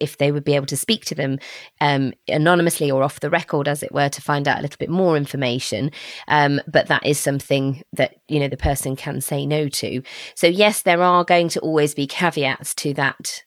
if 0.00 0.18
they 0.18 0.32
would 0.32 0.44
be 0.44 0.54
able 0.54 0.66
to 0.66 0.76
speak 0.76 1.04
to 1.06 1.14
them 1.14 1.38
um, 1.80 2.12
anonymously 2.28 2.90
or 2.90 3.02
off 3.02 3.20
the 3.20 3.30
record, 3.30 3.68
as 3.68 3.82
it 3.82 3.92
were, 3.92 4.08
to 4.08 4.22
find 4.22 4.48
out 4.48 4.58
a 4.58 4.62
little 4.62 4.78
bit 4.78 4.90
more 4.90 5.16
information. 5.16 5.90
Um, 6.28 6.60
but 6.66 6.88
that 6.88 7.04
is 7.04 7.18
something 7.18 7.82
that 7.92 8.16
you 8.28 8.40
know 8.40 8.48
the 8.48 8.56
person 8.56 8.96
can 8.96 9.20
say 9.20 9.46
no 9.46 9.68
to. 9.68 10.02
So 10.34 10.46
yes, 10.46 10.82
there 10.82 11.02
are 11.02 11.24
going 11.24 11.48
to 11.50 11.60
always 11.60 11.94
be 11.94 12.06
caveats 12.06 12.74
to 12.76 12.94
that. 12.94 13.44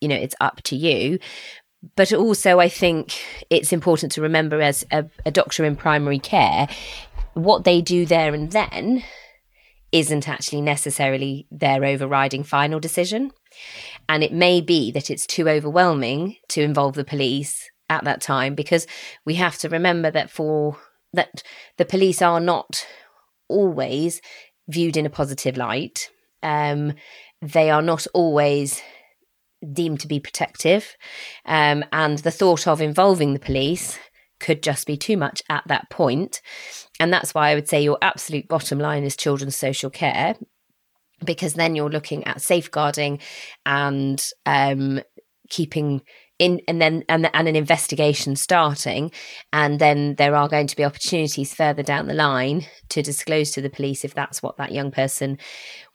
You 0.00 0.08
know, 0.08 0.16
it's 0.16 0.36
up 0.40 0.62
to 0.62 0.76
you. 0.76 1.18
But 1.94 2.12
also, 2.12 2.58
I 2.58 2.68
think 2.68 3.20
it's 3.50 3.72
important 3.72 4.12
to 4.12 4.22
remember 4.22 4.60
as 4.60 4.84
a, 4.90 5.06
a 5.24 5.30
doctor 5.30 5.64
in 5.64 5.76
primary 5.76 6.18
care, 6.18 6.68
what 7.34 7.62
they 7.64 7.80
do 7.80 8.04
there 8.04 8.34
and 8.34 8.50
then 8.50 9.04
isn't 9.92 10.28
actually 10.28 10.60
necessarily 10.60 11.46
their 11.50 11.84
overriding 11.84 12.42
final 12.42 12.80
decision. 12.80 13.32
And 14.08 14.24
it 14.24 14.32
may 14.32 14.60
be 14.60 14.90
that 14.92 15.10
it's 15.10 15.26
too 15.26 15.48
overwhelming 15.48 16.36
to 16.50 16.62
involve 16.62 16.94
the 16.94 17.04
police 17.04 17.68
at 17.90 18.04
that 18.04 18.20
time 18.20 18.54
because 18.54 18.86
we 19.24 19.34
have 19.34 19.58
to 19.58 19.68
remember 19.68 20.10
that 20.10 20.30
for 20.30 20.78
that 21.12 21.42
the 21.76 21.84
police 21.84 22.20
are 22.22 22.40
not 22.40 22.86
always 23.48 24.20
viewed 24.68 24.96
in 24.96 25.06
a 25.06 25.10
positive 25.10 25.56
light. 25.56 26.10
Um, 26.42 26.94
they 27.40 27.70
are 27.70 27.82
not 27.82 28.06
always 28.14 28.82
deemed 29.72 30.00
to 30.00 30.08
be 30.08 30.20
protective. 30.20 30.96
Um, 31.44 31.84
and 31.92 32.18
the 32.18 32.30
thought 32.30 32.66
of 32.66 32.80
involving 32.80 33.32
the 33.32 33.40
police 33.40 33.98
could 34.38 34.62
just 34.62 34.86
be 34.86 34.96
too 34.96 35.16
much 35.16 35.42
at 35.48 35.66
that 35.66 35.90
point. 35.90 36.40
And 37.00 37.12
that's 37.12 37.34
why 37.34 37.50
I 37.50 37.54
would 37.54 37.68
say 37.68 37.82
your 37.82 37.98
absolute 38.02 38.48
bottom 38.48 38.78
line 38.78 39.02
is 39.02 39.16
children's 39.16 39.56
social 39.56 39.90
care 39.90 40.36
because 41.24 41.54
then 41.54 41.74
you're 41.74 41.90
looking 41.90 42.24
at 42.24 42.42
safeguarding 42.42 43.20
and 43.66 44.24
um, 44.46 45.00
keeping 45.48 46.02
in 46.38 46.60
and 46.68 46.80
then 46.80 47.04
and, 47.08 47.28
and 47.34 47.48
an 47.48 47.56
investigation 47.56 48.36
starting. 48.36 49.10
And 49.52 49.78
then 49.80 50.14
there 50.16 50.36
are 50.36 50.48
going 50.48 50.68
to 50.68 50.76
be 50.76 50.84
opportunities 50.84 51.54
further 51.54 51.82
down 51.82 52.06
the 52.06 52.14
line 52.14 52.66
to 52.90 53.02
disclose 53.02 53.50
to 53.52 53.60
the 53.60 53.70
police 53.70 54.04
if 54.04 54.14
that's 54.14 54.42
what 54.42 54.56
that 54.58 54.72
young 54.72 54.90
person 54.90 55.38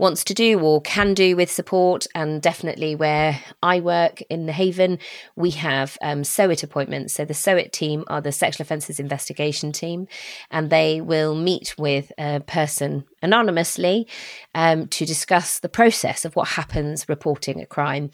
wants 0.03 0.25
to 0.25 0.33
do 0.33 0.59
or 0.59 0.81
can 0.81 1.13
do 1.13 1.33
with 1.37 1.49
support 1.49 2.05
and 2.13 2.41
definitely 2.41 2.93
where 2.93 3.39
i 3.63 3.79
work 3.79 4.21
in 4.23 4.45
the 4.47 4.51
haven 4.51 4.99
we 5.37 5.51
have 5.51 5.97
um, 6.01 6.25
SOIT 6.25 6.61
appointments 6.61 7.13
so 7.13 7.23
the 7.23 7.33
SOIT 7.33 7.71
team 7.71 8.03
are 8.07 8.19
the 8.19 8.33
sexual 8.33 8.63
offences 8.63 8.99
investigation 8.99 9.71
team 9.71 10.05
and 10.51 10.69
they 10.69 10.99
will 10.99 11.33
meet 11.33 11.73
with 11.77 12.11
a 12.17 12.41
person 12.41 13.05
anonymously 13.21 14.05
um, 14.53 14.87
to 14.89 15.05
discuss 15.05 15.59
the 15.59 15.69
process 15.69 16.25
of 16.25 16.35
what 16.35 16.49
happens 16.49 17.07
reporting 17.07 17.61
a 17.61 17.65
crime 17.65 18.11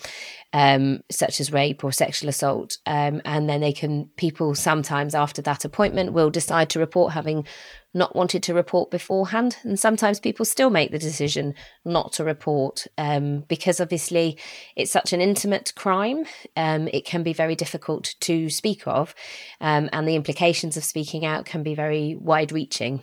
um, 0.54 1.02
such 1.12 1.40
as 1.40 1.52
rape 1.52 1.84
or 1.84 1.92
sexual 1.92 2.30
assault. 2.30 2.78
Um, 2.86 3.22
and 3.26 3.50
then 3.50 3.62
they 3.62 3.74
can, 3.74 4.10
people 4.16 4.56
sometimes 4.56 5.14
after 5.14 5.42
that 5.44 5.66
appointment 5.66 6.14
will 6.14 6.30
decide 6.30 6.70
to 6.72 6.80
report 6.80 7.14
having 7.14 7.46
not 7.94 8.16
wanted 8.16 8.44
to 8.44 8.54
report 8.54 8.92
beforehand. 8.92 9.58
And 9.64 9.80
sometimes 9.80 10.20
people 10.20 10.46
still 10.46 10.70
make 10.70 10.92
the 10.92 11.00
decision 11.00 11.56
not 11.84 12.14
to 12.14 12.24
report 12.24 12.86
um, 12.98 13.42
because 13.48 13.82
obviously 13.82 14.38
it's 14.76 14.92
such 14.92 15.14
an 15.14 15.22
intimate 15.22 15.74
crime. 15.76 16.26
Um, 16.56 16.88
it 16.90 17.06
can 17.06 17.24
be 17.24 17.34
very 17.34 17.56
difficult 17.56 18.16
to 18.22 18.50
speak 18.50 18.88
of, 18.88 19.16
um, 19.60 19.90
and 19.92 20.08
the 20.08 20.16
implications 20.16 20.78
of 20.78 20.84
speaking 20.84 21.26
out 21.26 21.46
can 21.46 21.64
be 21.64 21.76
very 21.76 22.16
wide 22.16 22.52
reaching. 22.52 23.02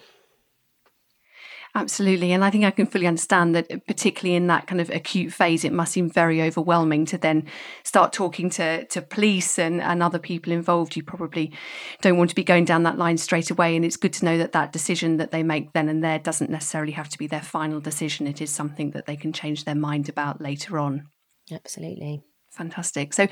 Absolutely. 1.77 2.33
And 2.33 2.43
I 2.43 2.49
think 2.49 2.65
I 2.65 2.71
can 2.71 2.87
fully 2.87 3.07
understand 3.07 3.55
that, 3.55 3.87
particularly 3.87 4.35
in 4.35 4.47
that 4.47 4.67
kind 4.67 4.81
of 4.81 4.89
acute 4.89 5.31
phase, 5.31 5.63
it 5.63 5.75
must 5.75 5.93
seem 5.93 6.09
very 6.09 6.41
overwhelming 6.41 7.05
to 7.05 7.19
then 7.19 7.47
start 7.85 8.15
talking 8.15 8.49
to, 8.51 8.87
to 8.87 9.03
police 9.03 9.59
and, 9.59 9.83
and 9.83 10.03
other 10.03 10.19
people 10.19 10.55
involved. 10.55 10.97
You 10.97 11.03
probably 11.03 11.53
don't 12.01 12.17
want 12.17 12.31
to 12.31 12.35
be 12.35 12.45
going 12.45 12.65
down 12.65 12.85
that 12.85 12.97
line 12.97 13.19
straight 13.19 13.51
away. 13.51 13.77
And 13.77 13.85
it's 13.85 13.99
good 13.99 14.15
to 14.15 14.25
know 14.25 14.39
that 14.39 14.53
that 14.53 14.73
decision 14.73 15.19
that 15.19 15.33
they 15.33 15.43
make 15.43 15.75
then 15.75 15.91
and 15.91 16.03
there 16.03 16.19
doesn't 16.19 16.51
necessarily 16.51 16.93
have 16.93 17.11
to 17.11 17.19
be 17.19 17.27
their 17.27 17.43
final 17.43 17.79
decision. 17.79 18.27
It 18.27 18.41
is 18.41 18.51
something 18.51 18.93
that 18.93 19.05
they 19.05 19.17
can 19.17 19.35
change 19.35 19.67
their 19.67 19.75
mind 19.75 20.09
about 20.09 20.41
later 20.41 20.79
on. 20.79 21.09
Absolutely. 21.53 22.23
Fantastic. 22.57 23.13
So, 23.13 23.25
I 23.25 23.29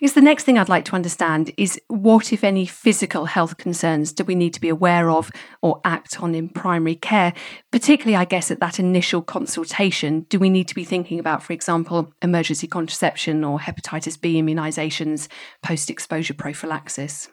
guess 0.00 0.12
the 0.12 0.20
next 0.20 0.44
thing 0.44 0.56
I'd 0.56 0.68
like 0.68 0.84
to 0.86 0.94
understand 0.94 1.50
is 1.56 1.80
what, 1.88 2.32
if 2.32 2.44
any, 2.44 2.66
physical 2.66 3.24
health 3.24 3.56
concerns 3.56 4.12
do 4.12 4.22
we 4.22 4.36
need 4.36 4.54
to 4.54 4.60
be 4.60 4.68
aware 4.68 5.10
of 5.10 5.32
or 5.60 5.80
act 5.84 6.22
on 6.22 6.36
in 6.36 6.48
primary 6.48 6.94
care? 6.94 7.34
Particularly, 7.72 8.14
I 8.14 8.26
guess, 8.26 8.48
at 8.48 8.60
that 8.60 8.78
initial 8.78 9.22
consultation, 9.22 10.20
do 10.28 10.38
we 10.38 10.48
need 10.48 10.68
to 10.68 10.76
be 10.76 10.84
thinking 10.84 11.18
about, 11.18 11.42
for 11.42 11.52
example, 11.52 12.12
emergency 12.22 12.68
contraception 12.68 13.42
or 13.42 13.58
hepatitis 13.58 14.20
B 14.20 14.40
immunisations, 14.40 15.26
post 15.64 15.90
exposure 15.90 16.34
prophylaxis? 16.34 17.28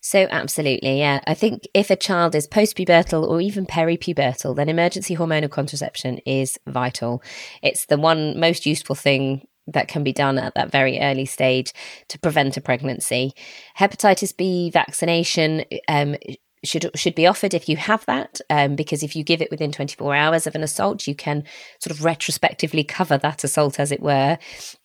So, 0.00 0.26
absolutely, 0.28 0.98
yeah. 0.98 1.20
I 1.24 1.34
think 1.34 1.68
if 1.72 1.90
a 1.90 1.94
child 1.96 2.34
is 2.34 2.48
postpubertal 2.48 3.22
or 3.22 3.40
even 3.40 3.64
peripubertal, 3.64 4.56
then 4.56 4.68
emergency 4.68 5.14
hormonal 5.14 5.52
contraception 5.52 6.18
is 6.26 6.58
vital. 6.66 7.22
It's 7.62 7.86
the 7.86 7.96
one 7.96 8.40
most 8.40 8.66
useful 8.66 8.96
thing 8.96 9.46
that 9.72 9.88
can 9.88 10.02
be 10.02 10.12
done 10.12 10.38
at 10.38 10.54
that 10.54 10.72
very 10.72 11.00
early 11.00 11.24
stage 11.24 11.72
to 12.08 12.18
prevent 12.18 12.56
a 12.56 12.60
pregnancy. 12.60 13.32
Hepatitis 13.78 14.36
B 14.36 14.70
vaccination 14.70 15.64
um, 15.88 16.16
should 16.64 16.90
should 16.94 17.14
be 17.14 17.26
offered 17.26 17.54
if 17.54 17.68
you 17.68 17.76
have 17.76 18.04
that, 18.06 18.40
um, 18.50 18.74
because 18.76 19.02
if 19.02 19.14
you 19.14 19.22
give 19.22 19.40
it 19.40 19.50
within 19.50 19.72
24 19.72 20.14
hours 20.14 20.46
of 20.46 20.54
an 20.54 20.62
assault, 20.62 21.06
you 21.06 21.14
can 21.14 21.44
sort 21.80 21.96
of 21.96 22.04
retrospectively 22.04 22.84
cover 22.84 23.18
that 23.18 23.44
assault, 23.44 23.78
as 23.78 23.92
it 23.92 24.00
were, 24.00 24.38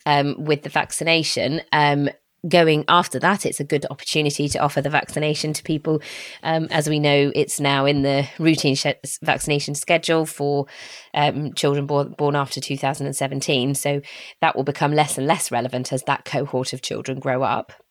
um, 0.05 0.35
with 0.37 0.63
the 0.63 0.69
vaccination. 0.69 1.61
Um, 1.71 2.09
going 2.47 2.85
after 2.87 3.19
that, 3.19 3.45
it's 3.45 3.59
a 3.59 3.63
good 3.63 3.85
opportunity 3.89 4.49
to 4.49 4.59
offer 4.59 4.81
the 4.81 4.89
vaccination 4.89 5.53
to 5.53 5.63
people. 5.63 6.01
Um, 6.41 6.67
as 6.71 6.89
we 6.89 6.99
know, 6.99 7.31
it's 7.35 7.59
now 7.59 7.85
in 7.85 8.01
the 8.01 8.27
routine 8.39 8.75
sh- 8.75 8.87
vaccination 9.21 9.75
schedule 9.75 10.25
for 10.25 10.67
um, 11.13 11.53
children 11.53 11.85
born, 11.85 12.15
born 12.17 12.35
after 12.35 12.59
2017. 12.59 13.75
So 13.75 14.01
that 14.41 14.55
will 14.55 14.63
become 14.63 14.93
less 14.93 15.17
and 15.17 15.27
less 15.27 15.51
relevant 15.51 15.93
as 15.93 16.03
that 16.03 16.25
cohort 16.25 16.73
of 16.73 16.81
children 16.81 17.19
grow 17.19 17.43
up. 17.43 17.82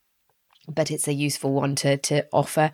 But 0.68 0.90
it's 0.90 1.08
a 1.08 1.12
useful 1.12 1.52
one 1.52 1.74
to, 1.76 1.96
to 1.98 2.26
offer. 2.32 2.72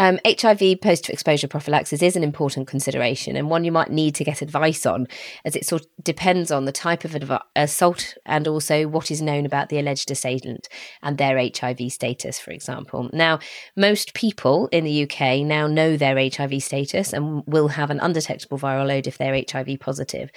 Um, 0.00 0.20
HIV 0.24 0.80
post 0.80 1.10
exposure 1.10 1.48
prophylaxis 1.48 2.02
is 2.02 2.14
an 2.14 2.22
important 2.22 2.68
consideration 2.68 3.36
and 3.36 3.50
one 3.50 3.64
you 3.64 3.72
might 3.72 3.90
need 3.90 4.14
to 4.14 4.24
get 4.24 4.42
advice 4.42 4.86
on, 4.86 5.08
as 5.44 5.56
it 5.56 5.66
sort 5.66 5.82
of 5.82 5.88
depends 6.04 6.52
on 6.52 6.66
the 6.66 6.72
type 6.72 7.04
of 7.04 7.16
adv- 7.16 7.42
assault 7.56 8.16
and 8.24 8.46
also 8.46 8.86
what 8.86 9.10
is 9.10 9.20
known 9.20 9.44
about 9.44 9.70
the 9.70 9.78
alleged 9.78 10.10
assailant 10.10 10.68
and 11.02 11.18
their 11.18 11.36
HIV 11.36 11.90
status, 11.90 12.38
for 12.38 12.52
example. 12.52 13.10
Now, 13.12 13.40
most 13.76 14.14
people 14.14 14.68
in 14.68 14.84
the 14.84 15.02
UK 15.02 15.40
now 15.44 15.66
know 15.66 15.96
their 15.96 16.16
HIV 16.16 16.62
status 16.62 17.12
and 17.12 17.42
will 17.46 17.68
have 17.68 17.90
an 17.90 17.98
undetectable 17.98 18.58
viral 18.58 18.86
load 18.86 19.08
if 19.08 19.18
they're 19.18 19.42
HIV 19.50 19.80
positive. 19.80 20.30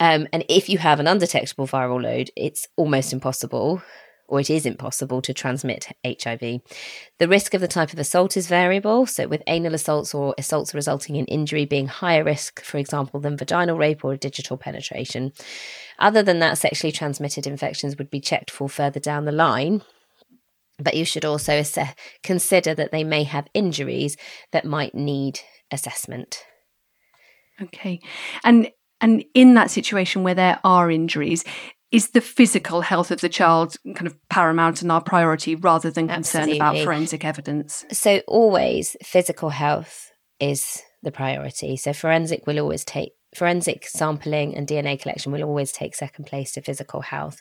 Um, 0.00 0.28
and 0.32 0.44
if 0.48 0.68
you 0.68 0.78
have 0.78 0.98
an 0.98 1.06
undetectable 1.06 1.66
viral 1.66 2.02
load, 2.02 2.30
it's 2.36 2.68
almost 2.76 3.12
impossible 3.12 3.82
or 4.28 4.40
it 4.40 4.50
is 4.50 4.66
impossible 4.66 5.22
to 5.22 5.32
transmit 5.32 5.88
HIV. 6.04 6.60
The 7.18 7.28
risk 7.28 7.54
of 7.54 7.60
the 7.60 7.68
type 7.68 7.92
of 7.92 7.98
assault 7.98 8.36
is 8.36 8.46
variable. 8.46 9.06
So, 9.06 9.26
with 9.26 9.42
anal 9.46 9.74
assaults 9.74 10.14
or 10.14 10.34
assaults 10.38 10.74
resulting 10.74 11.16
in 11.16 11.24
injury 11.24 11.64
being 11.64 11.88
higher 11.88 12.22
risk, 12.22 12.62
for 12.62 12.76
example, 12.76 13.20
than 13.20 13.36
vaginal 13.36 13.78
rape 13.78 14.04
or 14.04 14.16
digital 14.16 14.56
penetration. 14.56 15.32
Other 15.98 16.22
than 16.22 16.38
that, 16.40 16.58
sexually 16.58 16.92
transmitted 16.92 17.46
infections 17.46 17.96
would 17.96 18.10
be 18.10 18.20
checked 18.20 18.50
for 18.50 18.68
further 18.68 19.00
down 19.00 19.24
the 19.24 19.32
line. 19.32 19.82
But 20.78 20.94
you 20.94 21.04
should 21.04 21.24
also 21.24 21.58
assess, 21.58 21.94
consider 22.22 22.72
that 22.74 22.92
they 22.92 23.02
may 23.02 23.24
have 23.24 23.48
injuries 23.52 24.16
that 24.52 24.64
might 24.64 24.94
need 24.94 25.40
assessment. 25.72 26.44
Okay. 27.60 28.00
And 28.44 28.70
and 29.00 29.24
in 29.34 29.54
that 29.54 29.70
situation 29.70 30.24
where 30.24 30.34
there 30.34 30.58
are 30.64 30.90
injuries, 30.90 31.44
is 31.90 32.10
the 32.10 32.20
physical 32.20 32.82
health 32.82 33.10
of 33.10 33.20
the 33.20 33.28
child 33.28 33.76
kind 33.94 34.06
of 34.06 34.16
paramount 34.28 34.82
and 34.82 34.92
our 34.92 35.00
priority 35.00 35.54
rather 35.54 35.90
than 35.90 36.08
concern 36.08 36.50
about 36.52 36.76
forensic 36.78 37.24
evidence? 37.24 37.84
So, 37.92 38.20
always 38.28 38.96
physical 39.02 39.50
health 39.50 40.10
is 40.38 40.82
the 41.02 41.12
priority. 41.12 41.76
So, 41.76 41.92
forensic 41.92 42.46
will 42.46 42.58
always 42.60 42.84
take 42.84 43.12
forensic 43.34 43.86
sampling 43.86 44.54
and 44.54 44.66
DNA 44.66 45.00
collection 45.00 45.32
will 45.32 45.44
always 45.44 45.72
take 45.72 45.94
second 45.94 46.26
place 46.26 46.52
to 46.52 46.62
physical 46.62 47.00
health. 47.00 47.40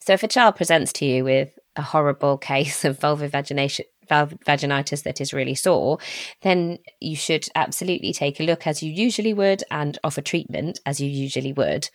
So, 0.00 0.12
if 0.12 0.22
a 0.22 0.28
child 0.28 0.56
presents 0.56 0.92
to 0.94 1.06
you 1.06 1.24
with 1.24 1.58
a 1.76 1.82
horrible 1.82 2.36
case 2.52 2.84
of 2.84 2.98
vulvovagination, 2.98 3.82
vaginitis 4.08 5.02
that 5.02 5.20
is 5.20 5.32
really 5.32 5.54
sore, 5.54 5.98
then 6.42 6.78
you 7.00 7.16
should 7.16 7.46
absolutely 7.54 8.12
take 8.12 8.40
a 8.40 8.44
look 8.44 8.66
as 8.66 8.82
you 8.82 8.90
usually 8.90 9.34
would 9.34 9.62
and 9.70 9.98
offer 10.04 10.20
treatment 10.20 10.80
as 10.86 11.00
you 11.00 11.08
usually 11.08 11.52
would, 11.52 11.88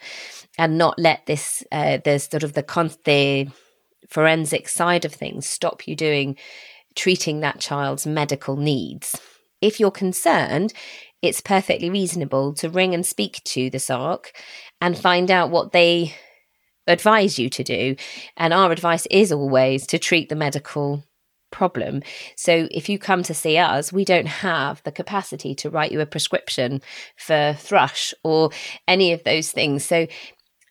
and 0.57 0.77
not 0.77 0.97
let 0.97 1.25
this 1.25 1.63
uh, 1.71 1.97
the 2.03 2.19
sort 2.19 2.43
of 2.43 2.53
the 2.53 2.63
con- 2.63 2.91
the 3.05 3.47
forensic 4.07 4.67
side 4.67 5.05
of 5.05 5.13
things 5.13 5.47
stop 5.47 5.87
you 5.87 5.95
doing 5.95 6.35
treating 6.95 7.39
that 7.39 7.59
child's 7.59 8.05
medical 8.05 8.55
needs. 8.55 9.15
If 9.61 9.79
you're 9.79 9.91
concerned, 9.91 10.73
it's 11.21 11.41
perfectly 11.41 11.89
reasonable 11.89 12.53
to 12.55 12.69
ring 12.69 12.93
and 12.93 13.05
speak 13.05 13.41
to 13.45 13.69
the 13.69 13.77
SARC 13.77 14.31
and 14.79 14.97
find 14.97 15.29
out 15.29 15.51
what 15.51 15.71
they 15.71 16.15
advise 16.87 17.37
you 17.37 17.49
to 17.49 17.63
do. 17.63 17.95
And 18.35 18.53
our 18.53 18.71
advice 18.71 19.05
is 19.11 19.31
always 19.31 19.85
to 19.87 19.99
treat 19.99 20.29
the 20.29 20.35
medical 20.35 21.03
problem. 21.51 22.01
So 22.35 22.67
if 22.71 22.89
you 22.89 22.97
come 22.97 23.23
to 23.23 23.33
see 23.33 23.57
us, 23.57 23.93
we 23.93 24.05
don't 24.05 24.27
have 24.27 24.81
the 24.83 24.91
capacity 24.91 25.53
to 25.55 25.69
write 25.69 25.91
you 25.91 26.01
a 26.01 26.05
prescription 26.05 26.81
for 27.17 27.55
thrush 27.57 28.13
or 28.23 28.51
any 28.87 29.13
of 29.13 29.23
those 29.23 29.51
things. 29.51 29.85
So 29.85 30.07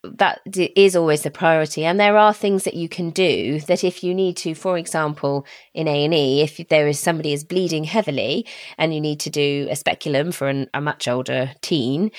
that 0.02 0.40
is 0.54 0.96
always 0.96 1.22
the 1.22 1.30
priority 1.30 1.84
and 1.84 2.00
there 2.00 2.16
are 2.16 2.32
things 2.32 2.64
that 2.64 2.74
you 2.74 2.88
can 2.88 3.10
do 3.10 3.60
that 3.60 3.84
if 3.84 4.02
you 4.02 4.14
need 4.14 4.34
to 4.34 4.54
for 4.54 4.78
example 4.78 5.44
in 5.74 5.86
a&e 5.86 6.40
if 6.40 6.56
there 6.68 6.88
is 6.88 6.98
somebody 6.98 7.34
is 7.34 7.44
bleeding 7.44 7.84
heavily 7.84 8.46
and 8.78 8.94
you 8.94 9.00
need 9.00 9.20
to 9.20 9.28
do 9.28 9.66
a 9.70 9.76
speculum 9.76 10.32
for 10.32 10.48
an, 10.48 10.68
a 10.72 10.80
much 10.80 11.06
older 11.06 11.52
teen 11.60 12.10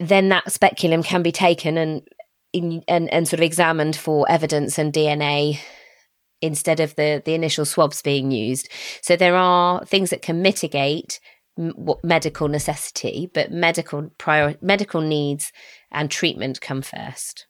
then 0.00 0.30
that 0.30 0.50
speculum 0.50 1.02
can 1.02 1.22
be 1.22 1.32
taken 1.32 1.76
and 1.76 2.02
and, 2.54 3.12
and 3.12 3.28
sort 3.28 3.40
of 3.40 3.44
examined 3.44 3.94
for 3.94 4.26
evidence 4.30 4.78
and 4.78 4.94
dna 4.94 5.58
instead 6.40 6.80
of 6.80 6.94
the 6.96 7.22
the 7.24 7.34
initial 7.34 7.64
swabs 7.64 8.02
being 8.02 8.30
used 8.30 8.68
so 9.02 9.16
there 9.16 9.36
are 9.36 9.84
things 9.84 10.10
that 10.10 10.22
can 10.22 10.42
mitigate 10.42 11.20
what 11.58 12.02
medical 12.04 12.48
necessity, 12.48 13.30
but 13.34 13.50
medical 13.50 14.10
prior 14.16 14.56
medical 14.60 15.00
needs 15.00 15.52
and 15.90 16.10
treatment 16.10 16.60
come 16.60 16.82
first. 16.82 17.46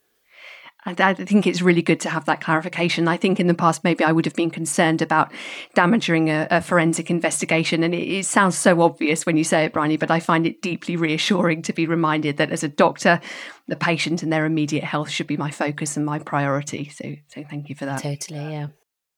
I 0.87 1.13
think 1.13 1.47
it's 1.47 1.61
really 1.61 1.83
good 1.83 2.01
to 2.01 2.09
have 2.09 2.25
that 2.27 2.41
clarification. 2.41 3.09
I 3.09 3.19
think 3.19 3.39
in 3.39 3.47
the 3.47 3.53
past, 3.53 3.85
maybe 3.85 4.05
I 4.05 4.13
would 4.13 4.25
have 4.25 4.37
been 4.37 4.49
concerned 4.49 5.03
about 5.03 5.31
damaging 5.75 6.31
a, 6.31 6.47
a 6.51 6.63
forensic 6.63 7.11
investigation. 7.11 7.83
And 7.83 7.93
it, 7.93 8.09
it, 8.09 8.25
sounds 8.25 8.57
so 8.57 8.81
obvious 8.81 9.27
when 9.27 9.37
you 9.37 9.45
say 9.45 9.65
it, 9.65 9.75
Bryony, 9.75 9.99
but 9.99 10.11
I 10.11 10.21
find 10.21 10.47
it 10.47 10.63
deeply 10.63 10.97
reassuring 10.97 11.61
to 11.63 11.75
be 11.75 11.85
reminded 11.85 12.39
that 12.39 12.53
as 12.53 12.63
a 12.63 12.69
doctor, 12.69 13.21
the 13.67 13.77
patient 13.77 14.23
and 14.23 14.33
their 14.33 14.47
immediate 14.47 14.85
health 14.85 15.11
should 15.11 15.27
be 15.27 15.37
my 15.37 15.51
focus 15.51 15.99
and 15.99 16.07
my 16.07 16.21
priority. 16.21 16.89
So, 16.89 17.17
so 17.27 17.45
thank 17.51 17.69
you 17.69 17.75
for 17.75 17.85
that. 17.85 18.01
Totally, 18.01 18.53
yeah. 18.53 18.69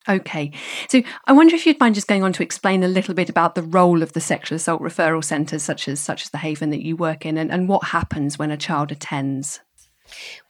Okay. 0.09 0.51
So 0.89 1.03
I 1.27 1.33
wonder 1.33 1.55
if 1.55 1.67
you'd 1.67 1.79
mind 1.79 1.95
just 1.95 2.09
going 2.09 2.23
on 2.23 2.33
to 2.33 2.43
explain 2.43 2.83
a 2.83 2.89
little 2.89 3.15
bit 3.15 3.29
about 3.29 3.55
the 3.55 3.63
role 3.63 4.03
of 4.03 4.15
the 4.15 4.21
sexual 4.21 4.57
assault 4.57 4.81
referral 4.81 5.23
centres 5.23 5.63
such 5.63 5.89
as 5.89 6.01
such 6.01 6.23
as 6.23 6.31
the 6.31 6.39
Haven 6.39 6.71
that 6.71 6.85
you 6.85 6.97
work 6.97 7.27
in 7.27 7.37
and, 7.37 7.51
and 7.51 7.69
what 7.69 7.85
happens 7.89 8.39
when 8.39 8.51
a 8.51 8.57
child 8.57 8.91
attends. 8.91 9.61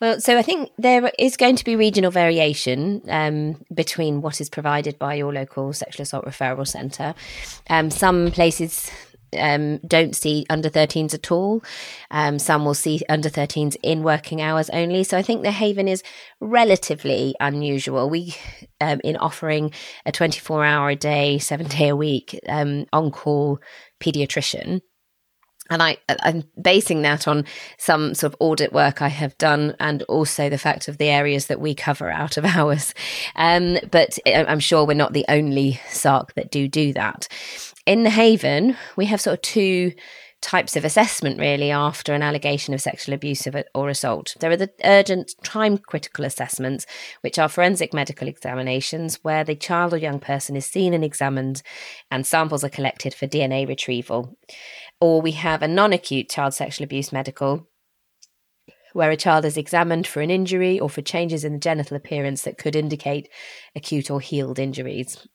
Well, 0.00 0.20
so 0.20 0.38
I 0.38 0.42
think 0.42 0.70
there 0.78 1.10
is 1.18 1.36
going 1.36 1.56
to 1.56 1.64
be 1.64 1.76
regional 1.76 2.10
variation 2.10 3.02
um, 3.08 3.62
between 3.74 4.22
what 4.22 4.40
is 4.40 4.48
provided 4.48 4.98
by 4.98 5.14
your 5.14 5.32
local 5.32 5.72
sexual 5.72 6.04
assault 6.04 6.24
referral 6.24 6.66
centre. 6.66 7.14
Um, 7.68 7.90
some 7.90 8.30
places 8.30 8.90
um, 9.36 9.78
don't 9.78 10.14
see 10.14 10.46
under 10.50 10.70
13s 10.70 11.14
at 11.14 11.30
all. 11.30 11.62
Um, 12.10 12.38
some 12.38 12.64
will 12.64 12.74
see 12.74 13.02
under 13.08 13.30
13s 13.30 13.76
in 13.82 14.02
working 14.02 14.40
hours 14.40 14.70
only. 14.70 15.04
So 15.04 15.16
I 15.16 15.22
think 15.22 15.42
the 15.42 15.50
Haven 15.50 15.88
is 15.88 16.02
relatively 16.40 17.34
unusual. 17.40 18.10
We, 18.10 18.34
um, 18.80 19.00
in 19.04 19.16
offering 19.16 19.72
a 20.06 20.12
24 20.12 20.64
hour 20.64 20.90
a 20.90 20.96
day, 20.96 21.38
seven 21.38 21.66
day 21.66 21.88
a 21.88 21.96
week 21.96 22.38
um, 22.48 22.86
on 22.92 23.10
call 23.10 23.60
pediatrician. 24.00 24.80
And 25.70 25.84
I, 25.84 25.98
I'm 26.08 26.42
basing 26.60 27.02
that 27.02 27.28
on 27.28 27.44
some 27.78 28.14
sort 28.14 28.32
of 28.32 28.36
audit 28.40 28.72
work 28.72 29.00
I 29.00 29.08
have 29.08 29.38
done, 29.38 29.76
and 29.78 30.02
also 30.04 30.50
the 30.50 30.58
fact 30.58 30.88
of 30.88 30.98
the 30.98 31.08
areas 31.08 31.46
that 31.46 31.60
we 31.60 31.76
cover 31.76 32.10
out 32.10 32.36
of 32.36 32.44
hours. 32.56 32.92
Um, 33.36 33.78
but 33.88 34.18
I'm 34.26 34.58
sure 34.58 34.84
we're 34.84 34.94
not 34.94 35.12
the 35.12 35.24
only 35.28 35.80
SARC 35.88 36.34
that 36.34 36.50
do 36.50 36.66
do 36.66 36.92
that 36.94 37.28
in 37.86 38.02
the 38.02 38.10
Haven, 38.10 38.76
we 38.96 39.06
have 39.06 39.20
sort 39.20 39.34
of 39.34 39.42
two 39.42 39.92
types 40.40 40.74
of 40.74 40.84
assessment 40.84 41.38
really 41.38 41.70
after 41.70 42.14
an 42.14 42.22
allegation 42.22 42.72
of 42.72 42.80
sexual 42.80 43.14
abuse 43.14 43.46
or 43.74 43.88
assault. 43.88 44.36
There 44.40 44.50
are 44.50 44.56
the 44.56 44.70
urgent 44.84 45.34
time 45.44 45.78
critical 45.78 46.24
assessments, 46.24 46.86
which 47.20 47.38
are 47.38 47.48
forensic 47.48 47.92
medical 47.92 48.26
examinations 48.26 49.18
where 49.22 49.44
the 49.44 49.54
child 49.54 49.92
or 49.92 49.98
young 49.98 50.18
person 50.18 50.56
is 50.56 50.66
seen 50.66 50.94
and 50.94 51.04
examined 51.04 51.62
and 52.10 52.26
samples 52.26 52.64
are 52.64 52.70
collected 52.70 53.14
for 53.14 53.26
DNA 53.26 53.68
retrieval. 53.68 54.38
Or 55.00 55.20
we 55.20 55.32
have 55.32 55.62
a 55.62 55.68
non 55.68 55.92
acute 55.92 56.30
child 56.30 56.54
sexual 56.54 56.84
abuse 56.84 57.12
medical. 57.12 57.66
Where 58.92 59.10
a 59.10 59.16
child 59.16 59.44
is 59.44 59.56
examined 59.56 60.06
for 60.06 60.20
an 60.20 60.30
injury 60.30 60.80
or 60.80 60.90
for 60.90 61.02
changes 61.02 61.44
in 61.44 61.52
the 61.52 61.58
genital 61.60 61.96
appearance 61.96 62.42
that 62.42 62.58
could 62.58 62.74
indicate 62.74 63.28
acute 63.76 64.10
or 64.10 64.20
healed 64.20 64.58
injuries. 64.58 65.28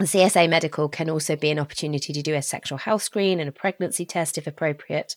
CSA 0.00 0.48
medical 0.48 0.88
can 0.88 1.08
also 1.08 1.36
be 1.36 1.50
an 1.50 1.58
opportunity 1.58 2.12
to 2.12 2.22
do 2.22 2.34
a 2.34 2.42
sexual 2.42 2.78
health 2.78 3.02
screen 3.02 3.38
and 3.38 3.48
a 3.48 3.52
pregnancy 3.52 4.04
test 4.04 4.36
if 4.36 4.46
appropriate. 4.46 5.16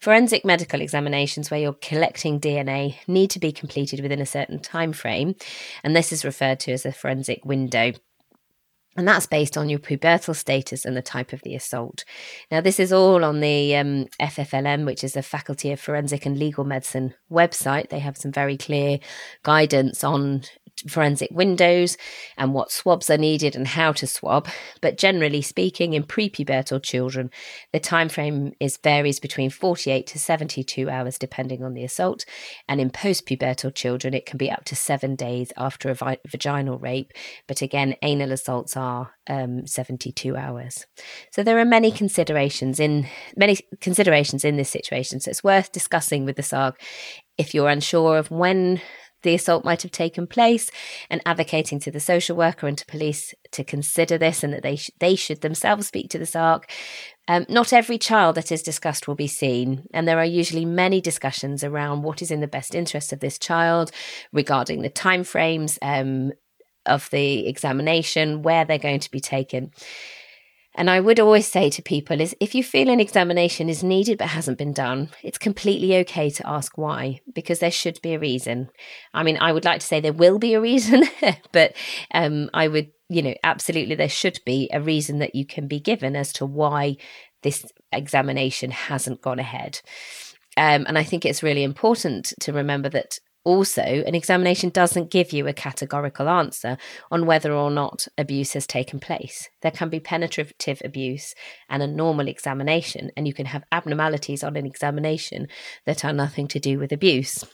Forensic 0.00 0.44
medical 0.44 0.80
examinations 0.80 1.50
where 1.50 1.60
you're 1.60 1.72
collecting 1.72 2.38
DNA 2.38 2.96
need 3.08 3.30
to 3.30 3.40
be 3.40 3.50
completed 3.50 4.00
within 4.00 4.20
a 4.20 4.26
certain 4.26 4.60
time 4.60 4.92
frame, 4.92 5.34
and 5.82 5.96
this 5.96 6.12
is 6.12 6.24
referred 6.24 6.60
to 6.60 6.72
as 6.72 6.86
a 6.86 6.92
forensic 6.92 7.44
window. 7.44 7.92
And 8.96 9.08
that's 9.08 9.26
based 9.26 9.56
on 9.56 9.68
your 9.68 9.80
pubertal 9.80 10.36
status 10.36 10.84
and 10.84 10.96
the 10.96 11.02
type 11.02 11.32
of 11.32 11.42
the 11.42 11.56
assault. 11.56 12.04
Now, 12.50 12.60
this 12.60 12.78
is 12.78 12.92
all 12.92 13.24
on 13.24 13.40
the 13.40 13.74
um, 13.74 14.06
FFLM, 14.20 14.86
which 14.86 15.02
is 15.02 15.14
the 15.14 15.22
Faculty 15.22 15.72
of 15.72 15.80
Forensic 15.80 16.24
and 16.24 16.38
Legal 16.38 16.64
Medicine 16.64 17.14
website. 17.30 17.88
They 17.88 17.98
have 17.98 18.16
some 18.16 18.30
very 18.30 18.56
clear 18.56 19.00
guidance 19.42 20.04
on 20.04 20.42
forensic 20.88 21.30
windows 21.30 21.96
and 22.36 22.52
what 22.52 22.70
swabs 22.70 23.08
are 23.08 23.18
needed 23.18 23.56
and 23.56 23.68
how 23.68 23.92
to 23.92 24.06
swab. 24.06 24.48
But 24.80 24.98
generally 24.98 25.42
speaking, 25.42 25.94
in 25.94 26.04
prepubertal 26.04 26.82
children, 26.82 27.30
the 27.72 27.80
time 27.80 28.08
frame 28.08 28.52
is 28.60 28.76
varies 28.76 29.20
between 29.20 29.50
48 29.50 30.06
to 30.08 30.18
72 30.18 30.90
hours 30.90 31.18
depending 31.18 31.62
on 31.62 31.74
the 31.74 31.84
assault. 31.84 32.24
And 32.68 32.80
in 32.80 32.90
postpubertal 32.90 33.74
children, 33.74 34.14
it 34.14 34.26
can 34.26 34.36
be 34.36 34.50
up 34.50 34.64
to 34.66 34.76
seven 34.76 35.16
days 35.16 35.52
after 35.56 35.90
a 35.90 35.94
vi- 35.94 36.18
vaginal 36.26 36.78
rape. 36.78 37.12
But 37.46 37.62
again, 37.62 37.94
anal 38.02 38.32
assaults 38.32 38.76
are 38.76 39.12
um, 39.28 39.66
72 39.66 40.36
hours. 40.36 40.86
So 41.30 41.42
there 41.42 41.58
are 41.58 41.64
many 41.64 41.90
considerations 41.90 42.80
in 42.80 43.06
many 43.36 43.58
considerations 43.80 44.44
in 44.44 44.56
this 44.56 44.70
situation. 44.70 45.20
So 45.20 45.30
it's 45.30 45.44
worth 45.44 45.72
discussing 45.72 46.24
with 46.24 46.36
the 46.36 46.42
SARC 46.42 46.74
if 47.36 47.54
you're 47.54 47.68
unsure 47.68 48.18
of 48.18 48.30
when 48.30 48.80
the 49.24 49.34
assault 49.34 49.64
might 49.64 49.82
have 49.82 49.90
taken 49.90 50.26
place 50.28 50.70
and 51.10 51.20
advocating 51.26 51.80
to 51.80 51.90
the 51.90 51.98
social 51.98 52.36
worker 52.36 52.68
and 52.68 52.78
to 52.78 52.86
police 52.86 53.34
to 53.50 53.64
consider 53.64 54.16
this 54.16 54.44
and 54.44 54.52
that 54.52 54.62
they 54.62 54.76
sh- 54.76 54.90
they 55.00 55.16
should 55.16 55.40
themselves 55.40 55.88
speak 55.88 56.10
to 56.10 56.18
the 56.18 56.24
SARC. 56.24 56.64
Um, 57.26 57.46
not 57.48 57.72
every 57.72 57.98
child 57.98 58.36
that 58.36 58.52
is 58.52 58.62
discussed 58.62 59.08
will 59.08 59.14
be 59.14 59.26
seen, 59.26 59.88
and 59.92 60.06
there 60.06 60.18
are 60.18 60.24
usually 60.24 60.66
many 60.66 61.00
discussions 61.00 61.64
around 61.64 62.02
what 62.02 62.22
is 62.22 62.30
in 62.30 62.40
the 62.40 62.46
best 62.46 62.74
interest 62.74 63.12
of 63.12 63.20
this 63.20 63.38
child 63.38 63.90
regarding 64.32 64.82
the 64.82 64.90
timeframes 64.90 65.78
um, 65.80 66.32
of 66.86 67.08
the 67.10 67.46
examination, 67.48 68.42
where 68.42 68.64
they're 68.64 68.78
going 68.78 69.00
to 69.00 69.10
be 69.10 69.20
taken. 69.20 69.72
And 70.74 70.90
I 70.90 71.00
would 71.00 71.20
always 71.20 71.46
say 71.46 71.70
to 71.70 71.82
people 71.82 72.20
is 72.20 72.34
if 72.40 72.54
you 72.54 72.64
feel 72.64 72.88
an 72.88 73.00
examination 73.00 73.68
is 73.68 73.84
needed 73.84 74.18
but 74.18 74.28
hasn't 74.28 74.58
been 74.58 74.72
done, 74.72 75.10
it's 75.22 75.38
completely 75.38 75.96
okay 75.98 76.30
to 76.30 76.48
ask 76.48 76.76
why 76.76 77.20
because 77.32 77.60
there 77.60 77.70
should 77.70 78.00
be 78.02 78.14
a 78.14 78.18
reason. 78.18 78.70
I 79.12 79.22
mean, 79.22 79.38
I 79.40 79.52
would 79.52 79.64
like 79.64 79.80
to 79.80 79.86
say 79.86 80.00
there 80.00 80.12
will 80.12 80.38
be 80.38 80.54
a 80.54 80.60
reason, 80.60 81.04
but 81.52 81.74
um, 82.12 82.50
I 82.52 82.68
would, 82.68 82.90
you 83.08 83.22
know, 83.22 83.34
absolutely 83.44 83.94
there 83.94 84.08
should 84.08 84.40
be 84.44 84.68
a 84.72 84.80
reason 84.80 85.20
that 85.20 85.34
you 85.34 85.46
can 85.46 85.68
be 85.68 85.78
given 85.78 86.16
as 86.16 86.32
to 86.34 86.46
why 86.46 86.96
this 87.42 87.64
examination 87.92 88.70
hasn't 88.70 89.22
gone 89.22 89.38
ahead. 89.38 89.80
Um, 90.56 90.84
and 90.86 90.98
I 90.98 91.04
think 91.04 91.24
it's 91.24 91.42
really 91.42 91.62
important 91.62 92.32
to 92.40 92.52
remember 92.52 92.88
that 92.90 93.18
also, 93.44 93.82
an 93.82 94.14
examination 94.14 94.70
doesn't 94.70 95.10
give 95.10 95.32
you 95.32 95.46
a 95.46 95.52
categorical 95.52 96.28
answer 96.28 96.78
on 97.10 97.26
whether 97.26 97.52
or 97.52 97.70
not 97.70 98.08
abuse 98.16 98.54
has 98.54 98.66
taken 98.66 98.98
place. 98.98 99.50
There 99.60 99.70
can 99.70 99.90
be 99.90 100.00
penetrative 100.00 100.80
abuse 100.82 101.34
and 101.68 101.82
a 101.82 101.86
normal 101.86 102.26
examination, 102.26 103.10
and 103.16 103.28
you 103.28 103.34
can 103.34 103.46
have 103.46 103.64
abnormalities 103.70 104.42
on 104.42 104.56
an 104.56 104.64
examination 104.64 105.48
that 105.84 106.04
are 106.04 106.12
nothing 106.12 106.48
to 106.48 106.58
do 106.58 106.78
with 106.78 106.90
abuse. 106.90 107.44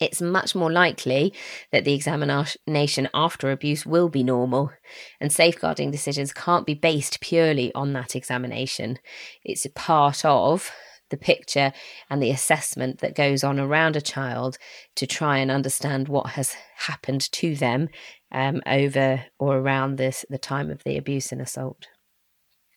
It's 0.00 0.22
much 0.22 0.54
more 0.54 0.72
likely 0.72 1.34
that 1.72 1.84
the 1.84 1.92
examination 1.92 3.08
after 3.12 3.50
abuse 3.50 3.84
will 3.84 4.08
be 4.08 4.24
normal, 4.24 4.72
and 5.20 5.30
safeguarding 5.30 5.90
decisions 5.90 6.32
can't 6.32 6.66
be 6.66 6.74
based 6.74 7.20
purely 7.20 7.72
on 7.74 7.92
that 7.92 8.16
examination. 8.16 8.98
It's 9.44 9.66
a 9.66 9.70
part 9.70 10.24
of 10.24 10.72
the 11.10 11.16
picture 11.16 11.72
and 12.08 12.22
the 12.22 12.30
assessment 12.30 13.00
that 13.00 13.14
goes 13.14 13.44
on 13.44 13.60
around 13.60 13.96
a 13.96 14.00
child 14.00 14.58
to 14.96 15.06
try 15.06 15.38
and 15.38 15.50
understand 15.50 16.08
what 16.08 16.30
has 16.30 16.56
happened 16.76 17.30
to 17.32 17.54
them 17.54 17.88
um, 18.32 18.60
over 18.66 19.24
or 19.38 19.58
around 19.58 19.96
this 19.96 20.24
the 20.30 20.38
time 20.38 20.70
of 20.70 20.82
the 20.84 20.96
abuse 20.96 21.32
and 21.32 21.40
assault. 21.40 21.88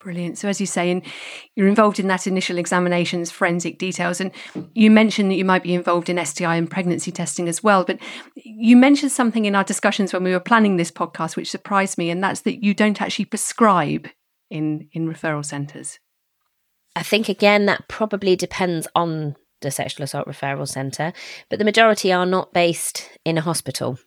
Brilliant. 0.04 0.38
So, 0.38 0.50
as 0.50 0.60
you 0.60 0.68
say, 0.68 0.92
and 0.92 1.02
you're 1.56 1.70
involved 1.70 1.98
in 1.98 2.08
that 2.08 2.28
initial 2.28 2.58
examinations, 2.58 3.32
forensic 3.32 3.78
details, 3.80 4.20
and 4.20 4.32
you 4.74 4.92
mentioned 4.92 5.32
that 5.32 5.36
you 5.36 5.46
might 5.46 5.64
be 5.64 5.74
involved 5.74 6.10
in 6.10 6.24
STI 6.24 6.58
and 6.58 6.70
pregnancy 6.70 7.10
testing 7.10 7.48
as 7.48 7.64
well. 7.64 7.86
But 7.86 8.00
you 8.36 8.76
mentioned 8.76 9.14
something 9.14 9.46
in 9.46 9.56
our 9.56 9.64
discussions 9.64 10.12
when 10.12 10.26
we 10.26 10.32
were 10.32 10.42
planning 10.42 10.76
this 10.76 10.92
podcast, 10.92 11.38
which 11.38 11.50
surprised 11.50 11.98
me, 11.98 12.10
and 12.10 12.22
that's 12.22 12.42
that 12.42 12.62
you 12.62 12.74
don't 12.74 13.02
actually 13.02 13.26
prescribe 13.26 14.10
in 14.50 14.90
in 14.92 15.08
referral 15.08 15.46
centres. 15.46 16.00
I 16.96 17.04
think 17.04 17.30
again 17.30 17.66
that 17.66 17.88
probably 17.88 18.36
depends 18.36 18.88
on 18.96 19.36
the 19.62 19.72
sexual 19.72 20.04
assault 20.04 20.28
referral 20.28 20.68
centre, 20.68 21.14
but 21.50 21.58
the 21.58 21.66
majority 21.66 22.12
are 22.12 22.26
not 22.26 22.54
based 22.54 23.10
in 23.26 23.38
a 23.38 23.42
hospital. 23.42 23.98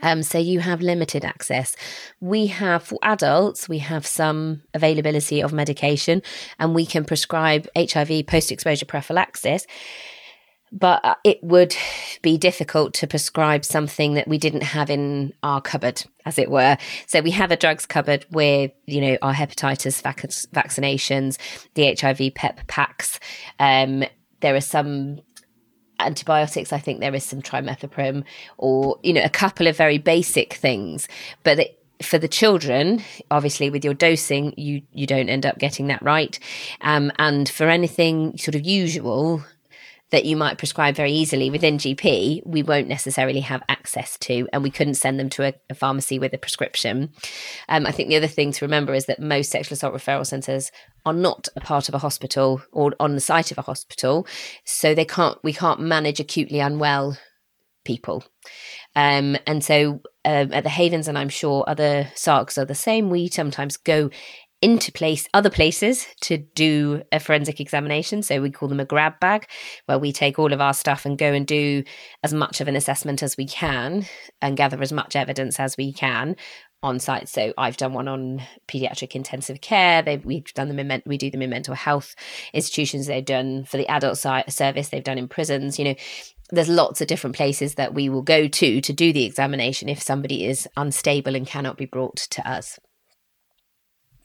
Um, 0.00 0.22
so 0.22 0.38
you 0.38 0.60
have 0.60 0.80
limited 0.80 1.24
access. 1.24 1.74
We 2.20 2.46
have 2.46 2.84
for 2.84 2.98
adults, 3.02 3.68
we 3.68 3.78
have 3.78 4.06
some 4.06 4.62
availability 4.72 5.42
of 5.42 5.52
medication, 5.52 6.22
and 6.58 6.74
we 6.74 6.86
can 6.86 7.04
prescribe 7.04 7.66
HIV 7.76 8.26
post 8.26 8.52
exposure 8.52 8.86
prophylaxis 8.86 9.66
but 10.72 11.04
uh, 11.04 11.14
it 11.24 11.42
would 11.42 11.74
be 12.22 12.38
difficult 12.38 12.94
to 12.94 13.06
prescribe 13.06 13.64
something 13.64 14.14
that 14.14 14.28
we 14.28 14.38
didn't 14.38 14.62
have 14.62 14.90
in 14.90 15.32
our 15.42 15.60
cupboard 15.60 16.04
as 16.24 16.38
it 16.38 16.50
were. 16.50 16.76
So 17.06 17.20
we 17.20 17.30
have 17.32 17.50
a 17.50 17.56
drugs 17.56 17.86
cupboard 17.86 18.26
with 18.30 18.72
you 18.86 19.00
know 19.00 19.18
our 19.22 19.34
hepatitis 19.34 20.02
vac- 20.02 20.22
vaccinations 20.52 21.38
the 21.74 21.94
hiv 21.94 22.34
pep 22.34 22.66
packs. 22.66 23.18
Um, 23.58 24.04
there 24.40 24.54
are 24.54 24.60
some 24.60 25.20
antibiotics 26.00 26.72
i 26.72 26.78
think 26.78 27.00
there 27.00 27.12
is 27.12 27.24
some 27.24 27.42
trimethoprim 27.42 28.22
or 28.56 29.00
you 29.02 29.12
know 29.12 29.20
a 29.24 29.28
couple 29.28 29.66
of 29.66 29.76
very 29.76 29.98
basic 29.98 30.54
things. 30.54 31.08
But 31.42 31.58
it, 31.58 31.78
for 32.02 32.18
the 32.18 32.28
children, 32.28 33.02
obviously, 33.30 33.70
with 33.70 33.84
your 33.84 33.94
dosing, 33.94 34.54
you 34.56 34.82
you 34.92 35.06
don't 35.06 35.28
end 35.28 35.46
up 35.46 35.58
getting 35.58 35.88
that 35.88 36.02
right. 36.02 36.38
Um, 36.80 37.12
and 37.18 37.48
for 37.48 37.68
anything 37.68 38.36
sort 38.38 38.54
of 38.54 38.64
usual, 38.64 39.44
that 40.10 40.24
you 40.24 40.36
might 40.36 40.58
prescribe 40.58 40.94
very 40.94 41.12
easily 41.12 41.50
within 41.50 41.78
GP, 41.78 42.42
we 42.46 42.62
won't 42.62 42.88
necessarily 42.88 43.40
have 43.40 43.62
access 43.68 44.16
to, 44.18 44.48
and 44.52 44.62
we 44.62 44.70
couldn't 44.70 44.94
send 44.94 45.20
them 45.20 45.28
to 45.30 45.44
a, 45.44 45.54
a 45.68 45.74
pharmacy 45.74 46.18
with 46.18 46.32
a 46.32 46.38
prescription. 46.38 47.12
Um, 47.68 47.86
I 47.86 47.92
think 47.92 48.08
the 48.08 48.16
other 48.16 48.26
thing 48.26 48.52
to 48.52 48.64
remember 48.64 48.94
is 48.94 49.06
that 49.06 49.20
most 49.20 49.50
sexual 49.50 49.74
assault 49.74 49.94
referral 49.94 50.26
centres 50.26 50.70
are 51.04 51.12
not 51.12 51.48
a 51.56 51.60
part 51.60 51.88
of 51.88 51.94
a 51.94 51.98
hospital 51.98 52.62
or 52.72 52.92
on 52.98 53.14
the 53.14 53.20
site 53.20 53.50
of 53.50 53.58
a 53.58 53.62
hospital, 53.62 54.26
so 54.64 54.94
they 54.94 55.04
can't 55.04 55.38
we 55.44 55.52
can't 55.52 55.80
manage 55.80 56.20
acutely 56.20 56.60
unwell 56.60 57.16
people. 57.84 58.24
Um, 58.94 59.36
and 59.46 59.64
so 59.64 60.00
um, 60.24 60.52
at 60.52 60.64
the 60.64 60.70
Havens, 60.70 61.08
and 61.08 61.16
I'm 61.16 61.28
sure 61.28 61.64
other 61.66 62.10
SARCs 62.14 62.58
are 62.58 62.64
the 62.64 62.74
same, 62.74 63.10
we 63.10 63.28
sometimes 63.28 63.76
go 63.76 64.10
into 64.60 64.90
place 64.90 65.28
other 65.32 65.50
places 65.50 66.06
to 66.22 66.38
do 66.38 67.02
a 67.12 67.20
forensic 67.20 67.60
examination. 67.60 68.22
So 68.22 68.40
we 68.40 68.50
call 68.50 68.68
them 68.68 68.80
a 68.80 68.84
grab 68.84 69.20
bag 69.20 69.48
where 69.86 69.98
we 69.98 70.12
take 70.12 70.38
all 70.38 70.52
of 70.52 70.60
our 70.60 70.74
stuff 70.74 71.06
and 71.06 71.16
go 71.16 71.32
and 71.32 71.46
do 71.46 71.84
as 72.24 72.34
much 72.34 72.60
of 72.60 72.66
an 72.68 72.76
assessment 72.76 73.22
as 73.22 73.36
we 73.36 73.46
can 73.46 74.06
and 74.42 74.56
gather 74.56 74.80
as 74.82 74.92
much 74.92 75.14
evidence 75.14 75.60
as 75.60 75.76
we 75.76 75.92
can 75.92 76.36
on 76.82 77.00
site. 77.00 77.28
So 77.28 77.52
i've 77.58 77.76
done 77.76 77.92
one 77.92 78.06
on 78.08 78.42
pediatric 78.68 79.14
intensive 79.14 79.60
care. 79.60 80.02
They've 80.02 80.24
we've 80.24 80.52
done 80.54 80.68
them 80.68 80.78
in 80.78 81.02
we 81.06 81.18
do 81.18 81.30
them 81.30 81.42
in 81.42 81.50
mental 81.50 81.74
health 81.74 82.14
institutions. 82.52 83.06
They've 83.06 83.24
done 83.24 83.64
for 83.64 83.76
the 83.76 83.88
adult 83.88 84.18
service 84.18 84.88
they've 84.88 85.02
done 85.04 85.18
in 85.18 85.28
prisons 85.28 85.78
you 85.78 85.84
know. 85.84 85.94
There's 86.50 86.68
lots 86.68 87.02
of 87.02 87.08
different 87.08 87.36
places 87.36 87.74
that 87.74 87.92
we 87.92 88.08
will 88.08 88.22
go 88.22 88.48
to 88.48 88.80
to 88.80 88.92
do 88.92 89.12
the 89.12 89.24
examination 89.24 89.90
if 89.90 90.00
somebody 90.00 90.46
is 90.46 90.66
unstable 90.78 91.34
and 91.34 91.46
cannot 91.46 91.76
be 91.76 91.84
brought 91.84 92.16
to 92.16 92.48
us 92.48 92.78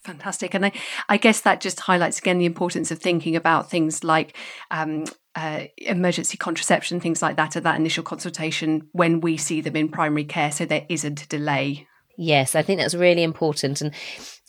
Fantastic. 0.03 0.53
And 0.53 0.65
I, 0.65 0.71
I 1.07 1.17
guess 1.17 1.41
that 1.41 1.61
just 1.61 1.79
highlights 1.79 2.19
again 2.19 2.37
the 2.37 2.45
importance 2.45 2.91
of 2.91 2.99
thinking 2.99 3.35
about 3.35 3.69
things 3.69 4.03
like 4.03 4.35
um, 4.69 5.05
uh, 5.33 5.63
emergency 5.77 6.37
contraception, 6.37 6.99
things 6.99 7.21
like 7.21 7.37
that, 7.37 7.55
at 7.55 7.63
that 7.63 7.79
initial 7.79 8.03
consultation 8.03 8.89
when 8.91 9.21
we 9.21 9.37
see 9.37 9.61
them 9.61 9.77
in 9.77 9.87
primary 9.87 10.25
care 10.25 10.51
so 10.51 10.65
there 10.65 10.85
isn't 10.89 11.23
a 11.23 11.27
delay. 11.27 11.87
Yes, 12.17 12.53
I 12.53 12.61
think 12.61 12.79
that's 12.79 12.93
really 12.93 13.23
important. 13.23 13.81
And 13.81 13.93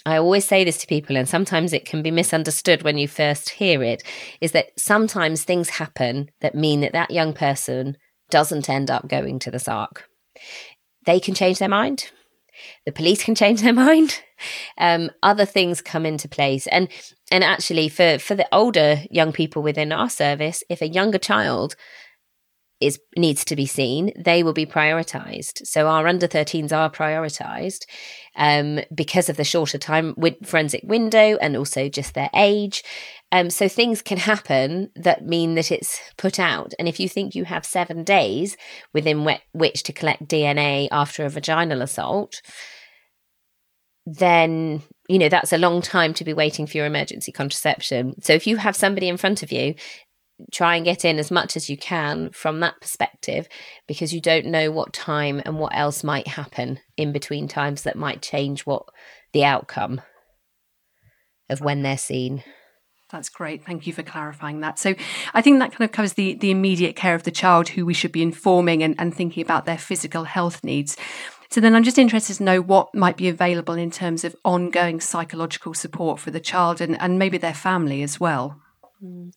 I 0.04 0.18
always 0.18 0.44
say 0.44 0.64
this 0.64 0.78
to 0.78 0.86
people, 0.86 1.16
and 1.16 1.28
sometimes 1.28 1.72
it 1.72 1.86
can 1.86 2.02
be 2.02 2.10
misunderstood 2.10 2.82
when 2.82 2.98
you 2.98 3.08
first 3.08 3.50
hear 3.50 3.82
it 3.82 4.02
is 4.40 4.52
that 4.52 4.78
sometimes 4.78 5.44
things 5.44 5.70
happen 5.70 6.30
that 6.40 6.54
mean 6.54 6.80
that 6.80 6.92
that 6.92 7.10
young 7.10 7.32
person 7.32 7.96
doesn't 8.28 8.68
end 8.68 8.90
up 8.90 9.08
going 9.08 9.38
to 9.38 9.50
the 9.50 9.58
SARC. 9.58 10.02
They 11.06 11.20
can 11.20 11.34
change 11.34 11.58
their 11.58 11.68
mind 11.68 12.10
the 12.86 12.92
police 12.92 13.24
can 13.24 13.34
change 13.34 13.62
their 13.62 13.72
mind. 13.88 14.20
Um, 14.78 15.10
other 15.22 15.44
things 15.44 15.80
come 15.80 16.06
into 16.06 16.28
place. 16.28 16.66
And 16.68 16.88
and 17.30 17.44
actually 17.44 17.88
for 17.88 18.18
for 18.18 18.34
the 18.34 18.48
older 18.52 19.02
young 19.10 19.32
people 19.32 19.62
within 19.62 19.92
our 19.92 20.10
service 20.10 20.62
if 20.68 20.82
a 20.82 20.88
younger 20.88 21.18
child 21.18 21.74
is 22.80 22.98
needs 23.16 23.44
to 23.46 23.56
be 23.56 23.66
seen 23.66 24.12
they 24.16 24.42
will 24.42 24.52
be 24.52 24.66
prioritized. 24.66 25.66
So 25.66 25.88
our 25.88 26.06
under 26.06 26.28
13s 26.28 26.72
are 26.72 26.90
prioritized 26.90 27.86
um, 28.36 28.80
because 28.94 29.28
of 29.28 29.36
the 29.36 29.44
shorter 29.44 29.78
time 29.78 30.14
with 30.16 30.34
forensic 30.44 30.82
window 30.84 31.36
and 31.40 31.56
also 31.56 31.88
just 31.88 32.14
their 32.14 32.30
age 32.34 32.82
um, 33.34 33.50
so 33.50 33.68
things 33.68 34.00
can 34.00 34.18
happen 34.18 34.92
that 34.94 35.26
mean 35.26 35.56
that 35.56 35.72
it's 35.72 35.98
put 36.16 36.38
out. 36.38 36.72
And 36.78 36.86
if 36.86 37.00
you 37.00 37.08
think 37.08 37.34
you 37.34 37.44
have 37.44 37.66
seven 37.66 38.04
days 38.04 38.56
within 38.92 39.28
which 39.52 39.82
to 39.82 39.92
collect 39.92 40.28
DNA 40.28 40.86
after 40.92 41.24
a 41.24 41.28
vaginal 41.28 41.82
assault, 41.82 42.40
then 44.06 44.82
you 45.08 45.18
know 45.18 45.28
that's 45.28 45.52
a 45.52 45.58
long 45.58 45.82
time 45.82 46.14
to 46.14 46.24
be 46.24 46.32
waiting 46.32 46.64
for 46.68 46.76
your 46.76 46.86
emergency 46.86 47.32
contraception. 47.32 48.22
So 48.22 48.34
if 48.34 48.46
you 48.46 48.56
have 48.58 48.76
somebody 48.76 49.08
in 49.08 49.16
front 49.16 49.42
of 49.42 49.50
you, 49.50 49.74
try 50.52 50.76
and 50.76 50.84
get 50.84 51.04
in 51.04 51.18
as 51.18 51.32
much 51.32 51.56
as 51.56 51.68
you 51.68 51.76
can 51.76 52.30
from 52.30 52.60
that 52.60 52.80
perspective 52.80 53.48
because 53.88 54.14
you 54.14 54.20
don't 54.20 54.46
know 54.46 54.70
what 54.70 54.92
time 54.92 55.42
and 55.44 55.58
what 55.58 55.74
else 55.74 56.04
might 56.04 56.28
happen 56.28 56.78
in 56.96 57.10
between 57.10 57.48
times 57.48 57.82
that 57.82 57.96
might 57.96 58.22
change 58.22 58.64
what 58.64 58.84
the 59.32 59.44
outcome 59.44 60.00
of 61.50 61.60
when 61.60 61.82
they're 61.82 61.98
seen. 61.98 62.44
That's 63.14 63.28
great. 63.28 63.64
Thank 63.64 63.86
you 63.86 63.92
for 63.92 64.02
clarifying 64.02 64.58
that. 64.62 64.76
So 64.76 64.96
I 65.34 65.40
think 65.40 65.60
that 65.60 65.70
kind 65.70 65.88
of 65.88 65.92
covers 65.92 66.14
the, 66.14 66.34
the 66.34 66.50
immediate 66.50 66.96
care 66.96 67.14
of 67.14 67.22
the 67.22 67.30
child 67.30 67.68
who 67.68 67.86
we 67.86 67.94
should 67.94 68.10
be 68.10 68.22
informing 68.22 68.82
and, 68.82 68.96
and 68.98 69.14
thinking 69.14 69.40
about 69.40 69.66
their 69.66 69.78
physical 69.78 70.24
health 70.24 70.64
needs. 70.64 70.96
So 71.48 71.60
then 71.60 71.76
I'm 71.76 71.84
just 71.84 71.96
interested 71.96 72.38
to 72.38 72.42
know 72.42 72.60
what 72.60 72.92
might 72.92 73.16
be 73.16 73.28
available 73.28 73.74
in 73.74 73.92
terms 73.92 74.24
of 74.24 74.34
ongoing 74.44 75.00
psychological 75.00 75.74
support 75.74 76.18
for 76.18 76.32
the 76.32 76.40
child 76.40 76.80
and, 76.80 77.00
and 77.00 77.16
maybe 77.16 77.38
their 77.38 77.54
family 77.54 78.02
as 78.02 78.18
well. 78.18 78.60
Mm. 79.00 79.32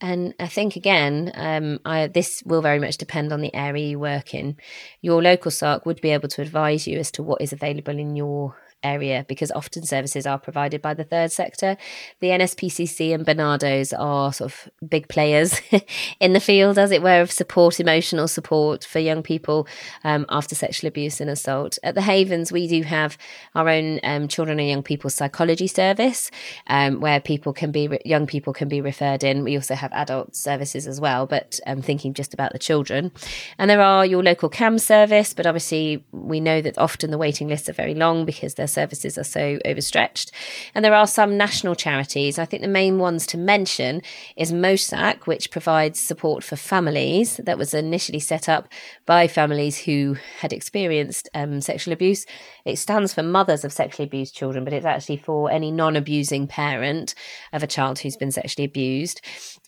And 0.00 0.32
I 0.40 0.46
think 0.46 0.74
again, 0.74 1.30
um, 1.34 1.80
I, 1.84 2.06
this 2.06 2.42
will 2.46 2.62
very 2.62 2.78
much 2.78 2.96
depend 2.96 3.30
on 3.30 3.42
the 3.42 3.54
area 3.54 3.88
you 3.88 3.98
work 3.98 4.32
in. 4.32 4.56
Your 5.02 5.22
local 5.22 5.50
SARC 5.50 5.84
would 5.84 6.00
be 6.00 6.12
able 6.12 6.28
to 6.28 6.40
advise 6.40 6.86
you 6.86 6.98
as 6.98 7.10
to 7.10 7.22
what 7.22 7.42
is 7.42 7.52
available 7.52 7.98
in 7.98 8.16
your 8.16 8.56
area 8.82 9.24
because 9.28 9.50
often 9.52 9.84
services 9.84 10.26
are 10.26 10.38
provided 10.38 10.80
by 10.80 10.94
the 10.94 11.04
third 11.04 11.32
sector. 11.32 11.76
The 12.20 12.28
NSPCC 12.28 13.14
and 13.14 13.26
Barnardo's 13.26 13.92
are 13.92 14.32
sort 14.32 14.52
of 14.52 14.68
big 14.88 15.08
players 15.08 15.60
in 16.20 16.32
the 16.32 16.40
field, 16.40 16.78
as 16.78 16.90
it 16.90 17.02
were, 17.02 17.20
of 17.20 17.32
support, 17.32 17.80
emotional 17.80 18.28
support 18.28 18.84
for 18.84 18.98
young 18.98 19.22
people 19.22 19.66
um, 20.04 20.26
after 20.28 20.54
sexual 20.54 20.88
abuse 20.88 21.20
and 21.20 21.30
assault. 21.30 21.78
At 21.82 21.94
the 21.94 22.02
Havens, 22.02 22.52
we 22.52 22.68
do 22.68 22.82
have 22.82 23.18
our 23.54 23.68
own 23.68 24.00
um, 24.02 24.28
children 24.28 24.58
and 24.60 24.68
young 24.68 24.82
people 24.82 25.10
psychology 25.10 25.66
service 25.66 26.30
um, 26.68 27.00
where 27.00 27.20
people 27.20 27.52
can 27.52 27.72
be, 27.72 27.88
young 28.04 28.26
people 28.26 28.52
can 28.52 28.68
be 28.68 28.80
referred 28.80 29.24
in. 29.24 29.44
We 29.44 29.56
also 29.56 29.74
have 29.74 29.92
adult 29.92 30.36
services 30.36 30.86
as 30.86 31.00
well, 31.00 31.26
but 31.26 31.58
I'm 31.66 31.82
thinking 31.82 32.14
just 32.14 32.34
about 32.34 32.52
the 32.52 32.58
children. 32.58 33.12
And 33.58 33.68
there 33.68 33.80
are 33.80 34.06
your 34.06 34.22
local 34.22 34.50
CAMHS 34.50 34.82
service, 34.82 35.34
but 35.34 35.46
obviously 35.46 36.04
we 36.12 36.40
know 36.40 36.60
that 36.60 36.78
often 36.78 37.10
the 37.10 37.18
waiting 37.18 37.48
lists 37.48 37.68
are 37.68 37.72
very 37.72 37.94
long 37.94 38.24
because 38.24 38.54
there's 38.54 38.67
services 38.68 39.18
are 39.18 39.24
so 39.24 39.58
overstretched. 39.64 40.30
And 40.74 40.84
there 40.84 40.94
are 40.94 41.06
some 41.06 41.36
national 41.36 41.74
charities. 41.74 42.38
I 42.38 42.44
think 42.44 42.62
the 42.62 42.68
main 42.68 42.98
ones 42.98 43.26
to 43.28 43.38
mention 43.38 44.02
is 44.36 44.52
MOSAC, 44.52 45.26
which 45.26 45.50
provides 45.50 45.98
support 45.98 46.44
for 46.44 46.56
families 46.56 47.38
that 47.38 47.58
was 47.58 47.74
initially 47.74 48.20
set 48.20 48.48
up 48.48 48.68
by 49.06 49.26
families 49.26 49.78
who 49.78 50.16
had 50.40 50.52
experienced 50.52 51.28
um, 51.34 51.60
sexual 51.60 51.92
abuse. 51.92 52.26
It 52.64 52.76
stands 52.76 53.14
for 53.14 53.22
Mothers 53.22 53.64
of 53.64 53.72
Sexually 53.72 54.06
Abused 54.06 54.34
Children, 54.34 54.64
but 54.64 54.72
it's 54.72 54.86
actually 54.86 55.18
for 55.18 55.50
any 55.50 55.70
non 55.70 55.96
abusing 55.96 56.46
parent 56.46 57.14
of 57.52 57.62
a 57.62 57.66
child 57.66 57.98
who's 57.98 58.16
been 58.16 58.32
sexually 58.32 58.64
abused. 58.64 59.20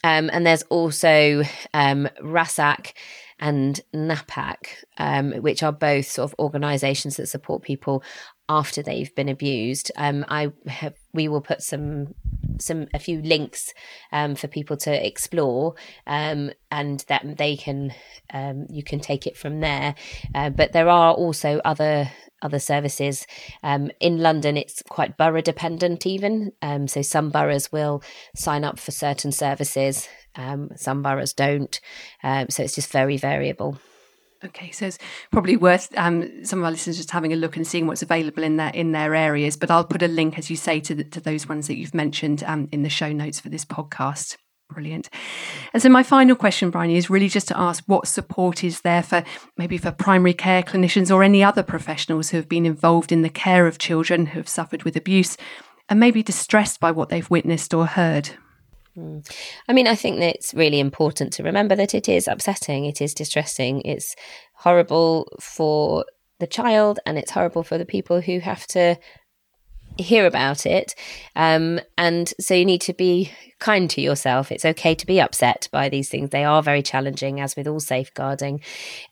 Um, 0.04 0.30
and 0.32 0.46
there's 0.46 0.62
also 0.64 1.42
um, 1.74 2.08
RASAC 2.22 2.92
and 3.40 3.80
NAPAC, 3.94 4.84
um, 4.98 5.32
which 5.32 5.62
are 5.62 5.72
both 5.72 6.06
sort 6.06 6.30
of 6.30 6.38
organisations 6.38 7.16
that 7.16 7.26
support 7.26 7.62
people 7.62 8.04
after 8.50 8.82
they've 8.82 9.14
been 9.14 9.28
abused. 9.28 9.92
Um, 9.96 10.24
I 10.28 10.50
have, 10.66 10.94
we 11.14 11.28
will 11.28 11.40
put 11.40 11.62
some 11.62 12.14
some 12.58 12.88
a 12.92 12.98
few 12.98 13.22
links 13.22 13.72
um, 14.12 14.34
for 14.34 14.48
people 14.48 14.76
to 14.76 15.06
explore, 15.06 15.76
um, 16.06 16.50
and 16.70 17.00
that 17.08 17.38
they 17.38 17.56
can 17.56 17.94
um, 18.34 18.66
you 18.68 18.82
can 18.82 18.98
take 18.98 19.26
it 19.26 19.36
from 19.36 19.60
there. 19.60 19.94
Uh, 20.34 20.50
but 20.50 20.72
there 20.72 20.88
are 20.88 21.14
also 21.14 21.60
other 21.64 22.10
other 22.42 22.58
services 22.58 23.24
um, 23.62 23.90
in 24.00 24.18
London. 24.18 24.56
It's 24.56 24.82
quite 24.88 25.16
borough 25.16 25.42
dependent, 25.42 26.04
even. 26.04 26.52
Um, 26.60 26.88
so 26.88 27.02
some 27.02 27.30
boroughs 27.30 27.70
will 27.70 28.02
sign 28.34 28.64
up 28.64 28.80
for 28.80 28.90
certain 28.90 29.30
services, 29.30 30.08
some 30.76 31.02
boroughs 31.02 31.34
don't. 31.34 31.80
so 32.22 32.62
it's 32.62 32.74
just 32.74 32.90
very 32.90 33.16
variable. 33.16 33.78
Okay, 34.42 34.70
so 34.70 34.86
it's 34.86 34.98
probably 35.30 35.56
worth 35.56 35.96
um, 35.98 36.44
some 36.46 36.60
of 36.60 36.64
our 36.64 36.70
listeners 36.70 36.96
just 36.96 37.10
having 37.10 37.32
a 37.32 37.36
look 37.36 37.56
and 37.56 37.66
seeing 37.66 37.86
what's 37.86 38.02
available 38.02 38.42
in 38.42 38.56
their 38.56 38.70
in 38.70 38.92
their 38.92 39.14
areas. 39.14 39.54
But 39.56 39.70
I'll 39.70 39.84
put 39.84 40.02
a 40.02 40.08
link, 40.08 40.38
as 40.38 40.48
you 40.48 40.56
say, 40.56 40.80
to 40.80 40.94
the, 40.94 41.04
to 41.04 41.20
those 41.20 41.46
ones 41.46 41.66
that 41.66 41.76
you've 41.76 41.94
mentioned 41.94 42.42
um, 42.44 42.66
in 42.72 42.82
the 42.82 42.88
show 42.88 43.12
notes 43.12 43.38
for 43.38 43.50
this 43.50 43.66
podcast. 43.66 44.38
Brilliant. 44.70 45.10
And 45.74 45.82
so 45.82 45.88
my 45.88 46.02
final 46.02 46.36
question, 46.36 46.70
Bryony, 46.70 46.96
is 46.96 47.10
really 47.10 47.28
just 47.28 47.48
to 47.48 47.58
ask 47.58 47.82
what 47.86 48.06
support 48.06 48.62
is 48.62 48.82
there 48.82 49.02
for 49.02 49.24
maybe 49.58 49.76
for 49.76 49.90
primary 49.90 50.32
care 50.32 50.62
clinicians 50.62 51.14
or 51.14 51.22
any 51.22 51.42
other 51.42 51.64
professionals 51.64 52.30
who 52.30 52.36
have 52.36 52.48
been 52.48 52.64
involved 52.64 53.10
in 53.10 53.22
the 53.22 53.28
care 53.28 53.66
of 53.66 53.78
children 53.78 54.26
who 54.26 54.38
have 54.38 54.48
suffered 54.48 54.84
with 54.84 54.96
abuse 54.96 55.36
and 55.88 55.98
maybe 55.98 56.22
distressed 56.22 56.78
by 56.78 56.92
what 56.92 57.08
they've 57.08 57.28
witnessed 57.28 57.74
or 57.74 57.84
heard. 57.84 58.30
Mm. 59.00 59.30
I 59.68 59.72
mean, 59.72 59.86
I 59.86 59.94
think 59.94 60.18
that 60.18 60.34
it's 60.34 60.54
really 60.54 60.80
important 60.80 61.32
to 61.34 61.42
remember 61.42 61.74
that 61.76 61.94
it 61.94 62.08
is 62.08 62.28
upsetting, 62.28 62.84
it 62.84 63.00
is 63.00 63.14
distressing, 63.14 63.80
it's 63.82 64.14
horrible 64.54 65.32
for 65.40 66.04
the 66.38 66.46
child, 66.46 67.00
and 67.06 67.18
it's 67.18 67.30
horrible 67.30 67.62
for 67.62 67.78
the 67.78 67.84
people 67.84 68.20
who 68.20 68.40
have 68.40 68.66
to 68.68 68.98
hear 69.98 70.26
about 70.26 70.66
it. 70.66 70.94
Um, 71.36 71.80
and 71.98 72.32
so 72.40 72.54
you 72.54 72.64
need 72.64 72.80
to 72.82 72.92
be 72.92 73.30
kind 73.58 73.90
to 73.90 74.00
yourself. 74.00 74.50
It's 74.50 74.64
okay 74.64 74.94
to 74.94 75.06
be 75.06 75.20
upset 75.20 75.68
by 75.70 75.88
these 75.88 76.08
things. 76.08 76.30
They 76.30 76.44
are 76.44 76.62
very 76.62 76.82
challenging, 76.82 77.40
as 77.40 77.56
with 77.56 77.68
all 77.68 77.80
safeguarding. 77.80 78.60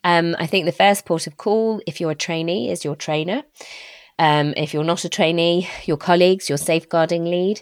Um, 0.04 0.36
I 0.38 0.46
think 0.46 0.64
the 0.64 0.72
first 0.72 1.04
port 1.04 1.26
of 1.26 1.36
call, 1.36 1.82
if 1.86 2.00
you're 2.00 2.12
a 2.12 2.16
trainee, 2.16 2.70
is 2.70 2.84
your 2.84 2.96
trainer. 2.96 3.42
Um, 4.18 4.54
if 4.56 4.74
you're 4.74 4.84
not 4.84 5.04
a 5.04 5.08
trainee, 5.08 5.68
your 5.84 5.96
colleagues, 5.96 6.48
your 6.48 6.58
safeguarding 6.58 7.24
lead. 7.24 7.60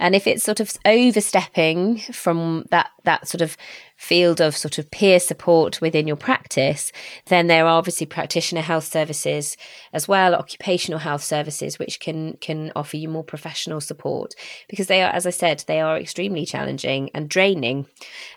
And 0.00 0.14
if 0.14 0.26
it's 0.26 0.42
sort 0.42 0.60
of 0.60 0.72
overstepping 0.86 1.98
from 1.98 2.64
that 2.70 2.90
that 3.04 3.28
sort 3.28 3.42
of 3.42 3.56
field 3.96 4.40
of 4.40 4.56
sort 4.56 4.78
of 4.78 4.90
peer 4.90 5.20
support 5.20 5.80
within 5.80 6.06
your 6.06 6.16
practice, 6.16 6.90
then 7.26 7.46
there 7.46 7.66
are 7.66 7.78
obviously 7.78 8.06
practitioner 8.06 8.62
health 8.62 8.84
services 8.84 9.56
as 9.92 10.08
well, 10.08 10.34
occupational 10.34 11.00
health 11.00 11.22
services, 11.22 11.78
which 11.78 12.00
can 12.00 12.36
can 12.40 12.72
offer 12.74 12.96
you 12.96 13.08
more 13.08 13.24
professional 13.24 13.80
support 13.80 14.34
because 14.68 14.86
they 14.86 15.02
are, 15.02 15.10
as 15.10 15.26
I 15.26 15.30
said, 15.30 15.64
they 15.66 15.80
are 15.80 15.98
extremely 15.98 16.46
challenging 16.46 17.10
and 17.14 17.28
draining 17.28 17.86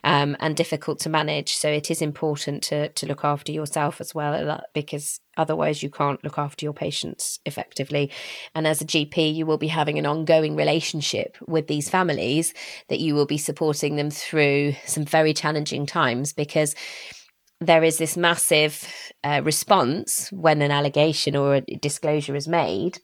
um, 0.03 0.35
and 0.39 0.55
difficult 0.55 0.99
to 0.99 1.09
manage. 1.09 1.55
So 1.55 1.69
it 1.69 1.89
is 1.89 2.01
important 2.01 2.63
to 2.63 2.89
to 2.89 3.05
look 3.05 3.23
after 3.23 3.51
yourself 3.51 4.01
as 4.01 4.13
well 4.13 4.61
because 4.73 5.19
otherwise 5.37 5.81
you 5.81 5.89
can't 5.89 6.23
look 6.23 6.37
after 6.37 6.65
your 6.65 6.73
patients 6.73 7.39
effectively 7.45 8.11
and 8.53 8.67
as 8.67 8.81
a 8.81 8.85
gp 8.85 9.33
you 9.33 9.45
will 9.45 9.57
be 9.57 9.67
having 9.67 9.97
an 9.97 10.05
ongoing 10.05 10.55
relationship 10.55 11.37
with 11.47 11.67
these 11.67 11.89
families 11.89 12.53
that 12.89 12.99
you 12.99 13.15
will 13.15 13.25
be 13.25 13.37
supporting 13.37 13.95
them 13.95 14.11
through 14.11 14.52
some 14.85 15.05
very 15.05 15.33
challenging 15.33 15.85
times 15.85 16.33
because 16.33 16.75
there 17.59 17.83
is 17.83 17.97
this 17.97 18.17
massive 18.17 18.87
uh, 19.23 19.41
response 19.43 20.29
when 20.31 20.61
an 20.61 20.71
allegation 20.71 21.35
or 21.35 21.55
a 21.55 21.61
disclosure 21.61 22.35
is 22.35 22.47
made 22.47 22.99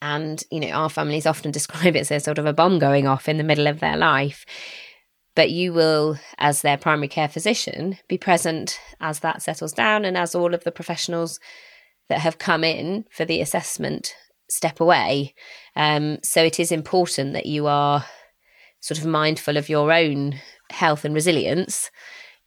and 0.00 0.44
you 0.50 0.60
know 0.60 0.70
our 0.70 0.88
families 0.88 1.26
often 1.26 1.50
describe 1.58 1.96
it 1.96 2.00
as 2.00 2.10
a 2.10 2.20
sort 2.20 2.38
of 2.38 2.46
a 2.46 2.52
bomb 2.52 2.78
going 2.78 3.06
off 3.06 3.28
in 3.28 3.38
the 3.38 3.44
middle 3.44 3.66
of 3.66 3.80
their 3.80 3.96
life 3.96 4.44
but 5.34 5.50
you 5.50 5.72
will, 5.72 6.18
as 6.38 6.62
their 6.62 6.78
primary 6.78 7.08
care 7.08 7.28
physician, 7.28 7.98
be 8.08 8.18
present 8.18 8.78
as 9.00 9.20
that 9.20 9.42
settles 9.42 9.72
down 9.72 10.04
and 10.04 10.16
as 10.16 10.34
all 10.34 10.54
of 10.54 10.64
the 10.64 10.72
professionals 10.72 11.40
that 12.08 12.20
have 12.20 12.38
come 12.38 12.62
in 12.62 13.04
for 13.10 13.24
the 13.24 13.40
assessment 13.40 14.14
step 14.48 14.80
away. 14.80 15.34
Um, 15.74 16.18
so 16.22 16.44
it 16.44 16.60
is 16.60 16.70
important 16.70 17.32
that 17.32 17.46
you 17.46 17.66
are 17.66 18.04
sort 18.84 18.98
of 18.98 19.06
mindful 19.06 19.56
of 19.56 19.70
your 19.70 19.90
own 19.90 20.38
health 20.70 21.06
and 21.06 21.14
resilience 21.14 21.90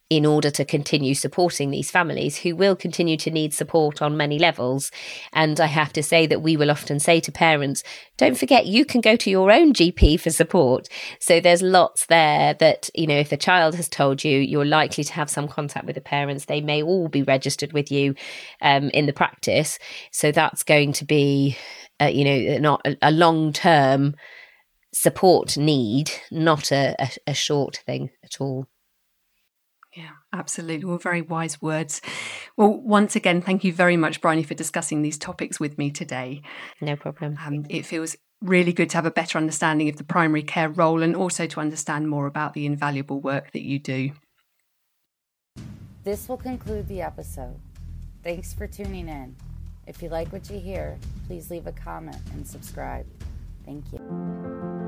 in 0.08 0.24
order 0.24 0.52
to 0.52 0.64
continue 0.64 1.14
supporting 1.14 1.70
these 1.70 1.90
families 1.90 2.36
who 2.38 2.54
will 2.54 2.76
continue 2.76 3.16
to 3.16 3.28
need 3.28 3.52
support 3.52 4.00
on 4.00 4.16
many 4.16 4.38
levels. 4.38 4.92
And 5.32 5.58
I 5.58 5.66
have 5.66 5.92
to 5.94 6.02
say 6.02 6.28
that 6.28 6.40
we 6.40 6.56
will 6.56 6.70
often 6.70 7.00
say 7.00 7.18
to 7.18 7.32
parents, 7.32 7.82
don't 8.16 8.38
forget 8.38 8.66
you 8.66 8.84
can 8.84 9.00
go 9.00 9.16
to 9.16 9.30
your 9.30 9.50
own 9.50 9.72
GP 9.72 10.20
for 10.20 10.30
support. 10.30 10.88
So 11.18 11.40
there's 11.40 11.60
lots 11.60 12.06
there 12.06 12.54
that, 12.54 12.88
you 12.94 13.08
know, 13.08 13.18
if 13.18 13.30
the 13.30 13.36
child 13.36 13.74
has 13.74 13.88
told 13.88 14.22
you, 14.22 14.38
you're 14.38 14.64
likely 14.64 15.02
to 15.02 15.12
have 15.14 15.28
some 15.28 15.48
contact 15.48 15.86
with 15.86 15.96
the 15.96 16.00
parents. 16.00 16.44
They 16.44 16.60
may 16.60 16.84
all 16.84 17.08
be 17.08 17.24
registered 17.24 17.72
with 17.72 17.90
you 17.90 18.14
um, 18.62 18.90
in 18.90 19.06
the 19.06 19.12
practice. 19.12 19.80
So 20.12 20.30
that's 20.30 20.62
going 20.62 20.92
to 20.92 21.04
be, 21.04 21.58
uh, 22.00 22.06
you 22.06 22.24
know, 22.24 22.58
not 22.58 22.80
a, 22.86 22.96
a 23.02 23.10
long 23.10 23.52
term 23.52 24.14
support 25.00 25.56
need, 25.56 26.10
not 26.30 26.72
a, 26.72 26.96
a, 26.98 27.10
a 27.28 27.34
short 27.34 27.76
thing 27.86 28.10
at 28.24 28.40
all. 28.40 28.66
Yeah, 29.96 30.10
absolutely. 30.32 30.84
Well, 30.84 30.98
very 30.98 31.22
wise 31.22 31.62
words. 31.62 32.00
Well, 32.56 32.74
once 32.74 33.16
again, 33.16 33.40
thank 33.40 33.64
you 33.64 33.72
very 33.72 33.96
much, 33.96 34.20
Bryony, 34.20 34.42
for 34.42 34.54
discussing 34.54 35.02
these 35.02 35.16
topics 35.16 35.58
with 35.58 35.78
me 35.78 35.90
today. 35.90 36.42
No 36.80 36.96
problem. 36.96 37.38
Um, 37.44 37.64
it 37.68 37.86
feels 37.86 38.16
really 38.42 38.72
good 38.72 38.90
to 38.90 38.96
have 38.96 39.06
a 39.06 39.10
better 39.10 39.38
understanding 39.38 39.88
of 39.88 39.96
the 39.96 40.04
primary 40.04 40.42
care 40.42 40.68
role 40.68 41.02
and 41.02 41.16
also 41.16 41.46
to 41.46 41.60
understand 41.60 42.08
more 42.08 42.26
about 42.26 42.54
the 42.54 42.66
invaluable 42.66 43.20
work 43.20 43.52
that 43.52 43.62
you 43.62 43.78
do. 43.78 44.10
This 46.04 46.28
will 46.28 46.36
conclude 46.36 46.88
the 46.88 47.02
episode. 47.02 47.58
Thanks 48.22 48.52
for 48.52 48.66
tuning 48.66 49.08
in. 49.08 49.36
If 49.86 50.02
you 50.02 50.08
like 50.08 50.32
what 50.32 50.50
you 50.50 50.58
hear, 50.58 50.98
please 51.26 51.50
leave 51.50 51.66
a 51.66 51.72
comment 51.72 52.18
and 52.32 52.46
subscribe. 52.46 53.06
Thank 53.64 53.84
you. 53.92 54.87